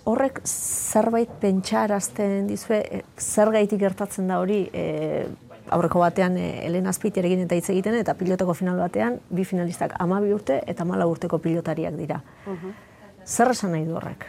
Horrek 0.05 0.43
zerbait 0.45 1.31
pentsarazten 1.41 2.45
dizue, 2.47 2.77
e, 2.77 3.01
zer 3.17 3.49
gaitik 3.55 3.81
gertatzen 3.81 4.29
da 4.29 4.37
hori, 4.43 4.67
e, 4.69 5.25
aurreko 5.69 5.99
batean 5.99 6.37
e, 6.37 6.47
Elena 6.67 6.91
Azpeitiarekin 6.93 7.45
eta 7.45 7.57
hitz 7.57 7.69
egiten 7.73 7.97
eta 7.99 8.13
pilotako 8.17 8.53
final 8.53 8.79
batean 8.79 9.19
bi 9.29 9.45
finalistak 9.45 9.95
amabi 9.99 10.33
urte 10.33 10.61
eta 10.67 10.85
mala 10.85 11.07
urteko 11.09 11.39
pilotariak 11.39 11.95
dira. 11.97 12.21
Zer 13.25 13.51
esan 13.51 13.71
nahi 13.73 13.85
du 13.85 13.95
horrek? 13.97 14.27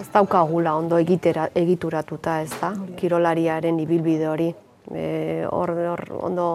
Ez 0.00 0.08
daukagula 0.10 0.74
ondo 0.74 0.98
egitera, 0.98 1.48
egituratuta, 1.54 2.40
ez 2.42 2.50
da, 2.58 2.72
kirolariaren 2.98 3.78
ibilbide 3.78 4.26
hori. 4.26 4.48
E, 4.90 5.44
hor, 5.50 5.70
hor, 5.70 6.02
ondo, 6.26 6.46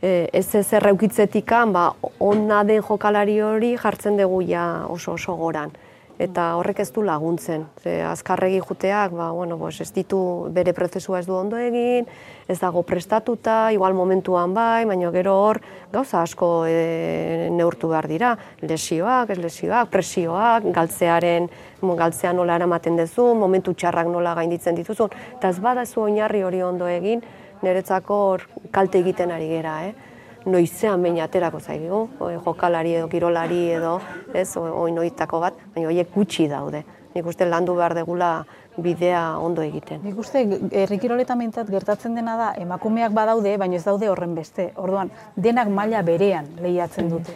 e, 0.00 0.28
ez 0.32 0.54
ez 0.54 0.66
erreukitzetik, 0.78 1.50
ba, 1.72 1.88
onna 2.20 2.62
den 2.64 2.82
jokalari 2.82 3.40
hori 3.42 3.74
jartzen 3.76 4.16
dugu 4.20 4.42
ja 4.46 4.86
oso 4.88 5.16
oso 5.18 5.34
goran. 5.36 5.72
Eta 6.20 6.56
horrek 6.58 6.82
ez 6.82 6.90
du 6.92 7.02
laguntzen. 7.02 7.64
Ze 7.80 8.02
azkarregi 8.04 8.60
juteak, 8.60 9.14
ba, 9.16 9.30
bueno, 9.32 9.56
pues 9.58 9.80
ez 9.80 9.90
ditu 9.92 10.48
bere 10.52 10.74
prozesua 10.76 11.20
ez 11.20 11.26
du 11.26 11.34
ondo 11.34 11.56
egin, 11.56 12.06
ez 12.48 12.58
dago 12.60 12.82
prestatuta, 12.82 13.72
igual 13.72 13.94
momentuan 13.94 14.52
bai, 14.54 14.84
baina 14.84 15.10
gero 15.10 15.34
hor 15.40 15.60
gauza 15.92 16.22
asko 16.22 16.66
e, 16.68 17.48
neurtu 17.50 17.88
behar 17.88 18.08
dira. 18.08 18.36
Lesioak, 18.60 19.30
ez 19.30 19.38
lesioak, 19.38 19.88
presioak, 19.90 20.68
galtzearen, 20.74 21.48
galtzea 21.80 22.32
nola 22.32 22.60
eramaten 22.60 23.00
duzu, 23.00 23.32
momentu 23.34 23.72
txarrak 23.72 24.12
nola 24.12 24.34
gainditzen 24.34 24.76
dituzun. 24.76 25.10
Eta 25.38 25.48
ez 25.48 25.58
badazu 25.60 26.04
oinarri 26.04 26.44
hori 26.44 26.62
ondo 26.62 26.86
egin, 26.86 27.24
niretzako 27.62 28.24
hor 28.28 28.48
kalte 28.70 29.00
egiten 29.00 29.32
ari 29.32 29.48
gera, 29.48 29.78
eh? 29.88 30.11
Noizean 30.46 31.02
behin 31.02 31.20
aterako 31.20 31.60
zaigu, 31.60 32.08
jokalari 32.44 32.94
edo 32.98 33.08
kirolari 33.08 33.68
edo, 33.76 34.00
ez, 34.34 34.56
o- 34.56 34.64
oinoitako 34.86 35.40
bat, 35.40 35.54
baina 35.74 35.88
horiek 35.88 36.10
gutxi 36.14 36.48
daude. 36.48 36.84
Nik 37.14 37.26
uste 37.28 37.44
landu 37.44 37.74
behar 37.76 37.92
degula 37.94 38.44
bidea 38.80 39.36
ondo 39.36 39.60
egiten. 39.60 40.00
Nik 40.02 40.16
uste, 40.18 40.40
herri 40.72 40.96
kiroletan 40.98 41.36
behintzat 41.38 41.68
gertatzen 41.68 42.14
dena 42.16 42.36
da, 42.38 42.46
emakumeak 42.56 43.12
badaude, 43.12 43.52
baina 43.60 43.76
ez 43.76 43.84
daude 43.84 44.08
horren 44.08 44.32
beste. 44.34 44.70
Orduan, 44.80 45.10
denak 45.36 45.68
maila 45.68 46.00
berean 46.02 46.48
lehiatzen 46.62 47.10
dute. 47.12 47.34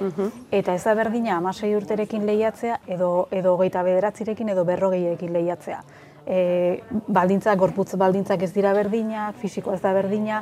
Eta 0.50 0.72
ez 0.74 0.82
da 0.84 0.94
berdina 0.96 1.36
amasei 1.36 1.74
urterekin 1.76 2.24
lehiatzea, 2.24 2.78
edo, 2.86 3.28
edo 3.30 3.56
geita 3.60 3.82
bederatzirekin, 3.84 4.48
edo 4.48 4.64
berrogeiekin 4.64 5.32
lehiatzea. 5.36 5.82
E, 6.26 6.80
baldintzak, 7.06 7.58
gorputz 7.60 7.94
baldintzak 8.00 8.40
ez 8.42 8.52
dira 8.54 8.72
berdinak, 8.72 9.36
fisikoa 9.36 9.74
ez 9.76 9.82
da 9.84 9.92
berdina, 9.92 10.40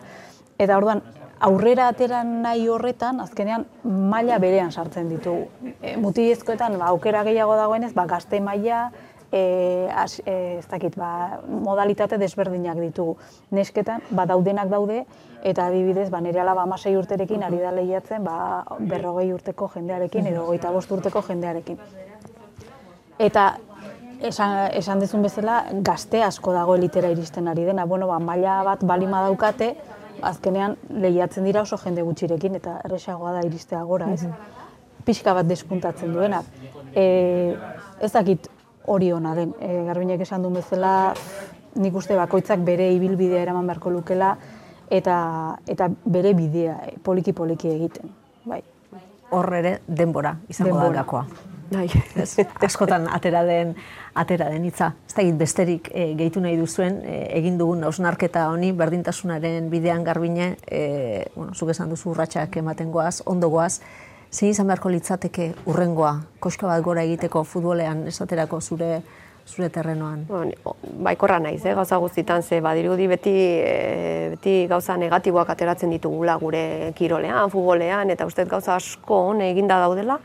eta 0.59 0.79
orduan, 0.79 1.03
aurrera 1.41 1.89
atera 1.89 2.23
nahi 2.25 2.69
horretan, 2.69 3.21
azkenean 3.21 3.67
maila 3.85 4.39
berean 4.39 4.73
sartzen 4.73 5.09
ditugu. 5.11 5.49
E, 5.83 5.97
mutilezkoetan 6.01 6.79
ba, 6.79 6.93
aukera 6.93 7.25
gehiago 7.27 7.57
dagoenez, 7.59 7.93
ba, 7.95 8.07
gazte 8.07 8.41
maila, 8.41 8.91
e, 9.33 9.89
as, 9.95 10.21
e, 10.25 10.59
ez 10.59 10.67
dakit, 10.71 10.97
ba, 10.97 11.41
modalitate 11.49 12.19
desberdinak 12.19 12.79
ditugu. 12.79 13.17
Nesketan, 13.51 14.03
ba, 14.11 14.27
daudenak 14.31 14.71
daude, 14.71 15.05
eta 15.43 15.67
adibidez, 15.67 16.09
ba, 16.11 16.23
nire 16.25 16.41
alaba 16.41 16.65
amasei 16.69 16.95
urterekin 16.97 17.43
ari 17.43 17.59
da 17.61 17.75
lehiatzen, 17.75 18.25
ba, 18.25 18.65
berrogei 18.79 19.33
urteko 19.35 19.71
jendearekin, 19.75 20.31
edo 20.33 20.47
goita 20.47 20.73
bost 20.73 20.93
urteko 20.93 21.23
jendearekin. 21.27 21.81
Eta 23.19 23.57
esan, 24.25 24.71
esan 24.73 25.03
dezun 25.03 25.23
bezala, 25.23 25.65
gazte 25.85 26.23
asko 26.23 26.55
dago 26.55 26.79
elitera 26.79 27.11
iristen 27.13 27.49
ari 27.49 27.67
dena. 27.67 27.85
Bueno, 27.87 28.09
ba, 28.09 28.19
maila 28.19 28.63
bat 28.67 28.87
balima 28.87 29.21
daukate, 29.27 29.75
azkenean 30.23 30.77
lehiatzen 30.91 31.45
dira 31.45 31.63
oso 31.63 31.79
jende 31.79 32.03
gutxirekin, 32.03 32.55
eta 32.61 32.79
erresagoa 32.85 33.33
da 33.33 33.47
iristea 33.47 33.83
gora, 33.83 34.13
ez? 34.13 34.27
pixka 35.05 35.35
bat 35.35 35.47
despuntatzen 35.47 36.13
duena. 36.13 36.43
E, 36.97 37.57
ez 38.01 38.13
dakit 38.13 38.49
hori 38.87 39.13
ona 39.13 39.35
den, 39.37 39.55
e, 39.61 39.83
garbinek 39.85 40.21
esan 40.25 40.43
duen 40.43 40.55
bezala, 40.61 41.15
nik 41.77 41.97
uste 41.97 42.17
bakoitzak 42.17 42.63
bere 42.65 42.91
ibilbidea 42.95 43.43
eraman 43.43 43.67
beharko 43.67 43.91
lukela, 43.91 44.35
eta, 44.91 45.17
eta 45.67 45.89
bere 46.05 46.35
bidea 46.37 46.77
poliki-poliki 47.05 47.73
egiten. 47.73 48.13
Bai. 48.45 48.63
Hor 49.35 49.55
ere 49.57 49.79
denbora 49.89 50.37
izango 50.49 50.77
Denbora. 50.77 50.89
da 50.89 51.03
gakoa. 51.03 51.27
Bai. 51.71 51.89
Ez, 52.21 52.37
askotan 52.63 53.09
atera 53.13 53.43
den 53.47 53.75
atera 54.15 54.49
den 54.53 54.65
hitza. 54.65 54.93
Ez 55.09 55.15
da 55.17 55.25
besterik 55.39 55.91
e, 55.93 56.13
gehitu 56.19 56.43
nahi 56.45 56.57
duzuen 56.61 57.01
e, 57.03 57.19
egin 57.39 57.59
dugun 57.59 57.85
ausnarketa 57.85 58.49
honi 58.53 58.73
berdintasunaren 58.73 59.71
bidean 59.73 60.05
garbine, 60.05 60.55
e, 60.67 61.25
bueno, 61.35 61.55
zuk 61.55 61.71
esan 61.75 61.91
duzu 61.91 62.11
urratsak 62.13 62.57
ematen 62.63 62.93
goaz, 62.93 63.23
ondo 63.27 63.51
goaz, 63.51 63.81
zein 64.31 64.53
izan 64.53 64.71
beharko 64.71 64.93
litzateke 64.93 65.53
urrengoa, 65.67 66.15
koska 66.41 66.67
bat 66.67 66.83
gora 66.83 67.03
egiteko 67.03 67.45
futbolean 67.45 68.07
esaterako 68.11 68.61
zure 68.61 69.03
zure 69.47 69.69
terrenoan. 69.69 70.25
Bueno, 70.29 70.75
baikorra 71.05 71.39
naiz, 71.39 71.65
eh, 71.67 71.75
gauza 71.75 71.97
guztitan, 72.01 72.43
ze 72.43 72.61
badirudi 72.61 73.07
beti, 73.07 73.35
e, 73.35 74.29
beti 74.31 74.67
gauza 74.67 74.97
negatiboak 74.97 75.51
ateratzen 75.51 75.91
ditugula 75.91 76.37
gure 76.37 76.93
kirolean, 76.97 77.51
futbolean, 77.51 78.11
eta 78.11 78.27
uste 78.27 78.45
gauza 78.45 78.77
asko 78.77 79.19
on 79.29 79.43
eginda 79.43 79.79
daudela, 79.79 80.19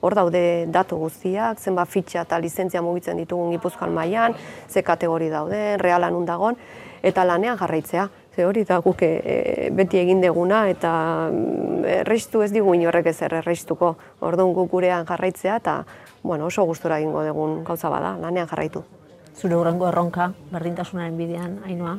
hor 0.00 0.14
daude 0.14 0.66
datu 0.72 0.98
guztiak, 1.00 1.60
zenbat 1.60 1.88
fitxa 1.88 2.22
eta 2.26 2.38
lizentzia 2.38 2.82
mugitzen 2.82 3.16
ditugun 3.16 3.50
Gipuzkoan 3.54 3.94
mailan, 3.94 4.34
ze 4.68 4.82
kategori 4.82 5.30
dauden, 5.30 5.78
realan 5.80 6.14
undagon, 6.14 6.56
eta 7.02 7.24
lanean 7.24 7.58
jarraitzea. 7.58 8.08
Ze 8.36 8.44
hori 8.44 8.64
da 8.68 8.80
guk 8.84 9.02
e, 9.02 9.70
beti 9.72 9.98
egin 9.98 10.20
deguna 10.20 10.66
eta 10.68 10.90
mm, 11.30 11.84
erreistu 12.02 12.42
ez 12.44 12.50
digu 12.52 12.74
inorrek 12.76 13.06
ezer 13.12 13.38
erreistuko. 13.38 13.94
Orduan 14.20 14.52
guk 14.56 14.70
gurean 14.70 15.06
jarraitzea 15.08 15.56
eta 15.62 15.78
bueno, 16.22 16.46
oso 16.46 16.64
gustura 16.66 16.98
egingo 16.98 17.22
dugun 17.24 17.62
gauza 17.64 17.88
bada, 17.88 18.16
lanean 18.20 18.48
jarraitu. 18.50 18.82
Zure 19.36 19.56
urrengo 19.56 19.88
erronka, 19.88 20.32
berdintasunaren 20.50 21.16
bidean, 21.16 21.58
hainoa. 21.64 21.98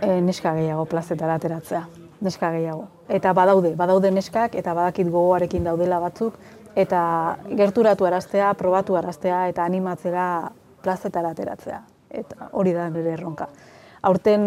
e, 0.00 0.20
neska 0.20 0.54
gehiago 0.54 0.84
plazetara 0.86 1.34
ateratzea. 1.34 1.86
Neska 2.20 2.50
gehiago. 2.54 2.86
Eta 3.08 3.32
badaude, 3.36 3.74
badaude 3.76 4.10
neskak 4.10 4.54
eta 4.54 4.74
badakit 4.74 5.10
gogoarekin 5.12 5.64
daudela 5.68 6.00
batzuk 6.00 6.38
eta 6.76 7.00
gerturatu 7.56 8.06
araztea, 8.06 8.52
probatu 8.54 8.96
araztea 8.96 9.46
eta 9.48 9.64
animatzera 9.64 10.26
plazetara 10.84 11.32
ateratzea. 11.32 11.80
Eta 12.10 12.50
hori 12.52 12.76
da 12.76 12.86
nire 12.92 13.16
erronka. 13.16 13.48
Aurten 14.06 14.42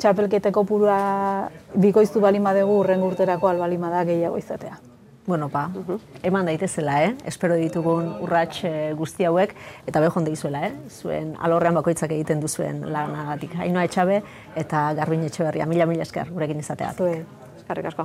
txapelketeko 0.00 0.64
purua 0.64 1.50
bikoiztu 1.74 2.22
balima 2.22 2.54
dugu 2.56 2.78
urren 2.80 3.02
urterako 3.04 3.50
albalima 3.50 3.90
da 3.92 4.04
gehiago 4.08 4.38
izatea. 4.40 4.78
Bueno, 5.26 5.48
pa, 5.48 5.70
eman 6.22 6.44
daitezela, 6.44 6.98
eh? 7.06 7.14
Espero 7.24 7.56
ditugun 7.56 8.10
urrats 8.26 8.58
eh, 8.68 8.92
guzti 8.96 9.24
hauek, 9.24 9.54
eta 9.88 10.02
behon 10.04 10.26
deizuela, 10.26 10.66
eh? 10.68 10.74
Zuen 10.92 11.32
alorrean 11.40 11.80
bakoitzak 11.80 12.12
egiten 12.12 12.44
duzuen 12.44 12.82
lanagatik. 12.92 13.56
Hainoa 13.56 13.86
etxabe 13.88 14.20
eta 14.60 14.90
garbin 15.00 15.24
etxe 15.24 15.46
berria. 15.46 15.64
Mila, 15.66 15.88
mila 15.88 16.04
esker, 16.04 16.28
gurekin 16.28 16.60
izateak. 16.60 17.00
Zue, 17.00 17.24
Eskerrik 17.64 17.86
asko. 17.88 18.04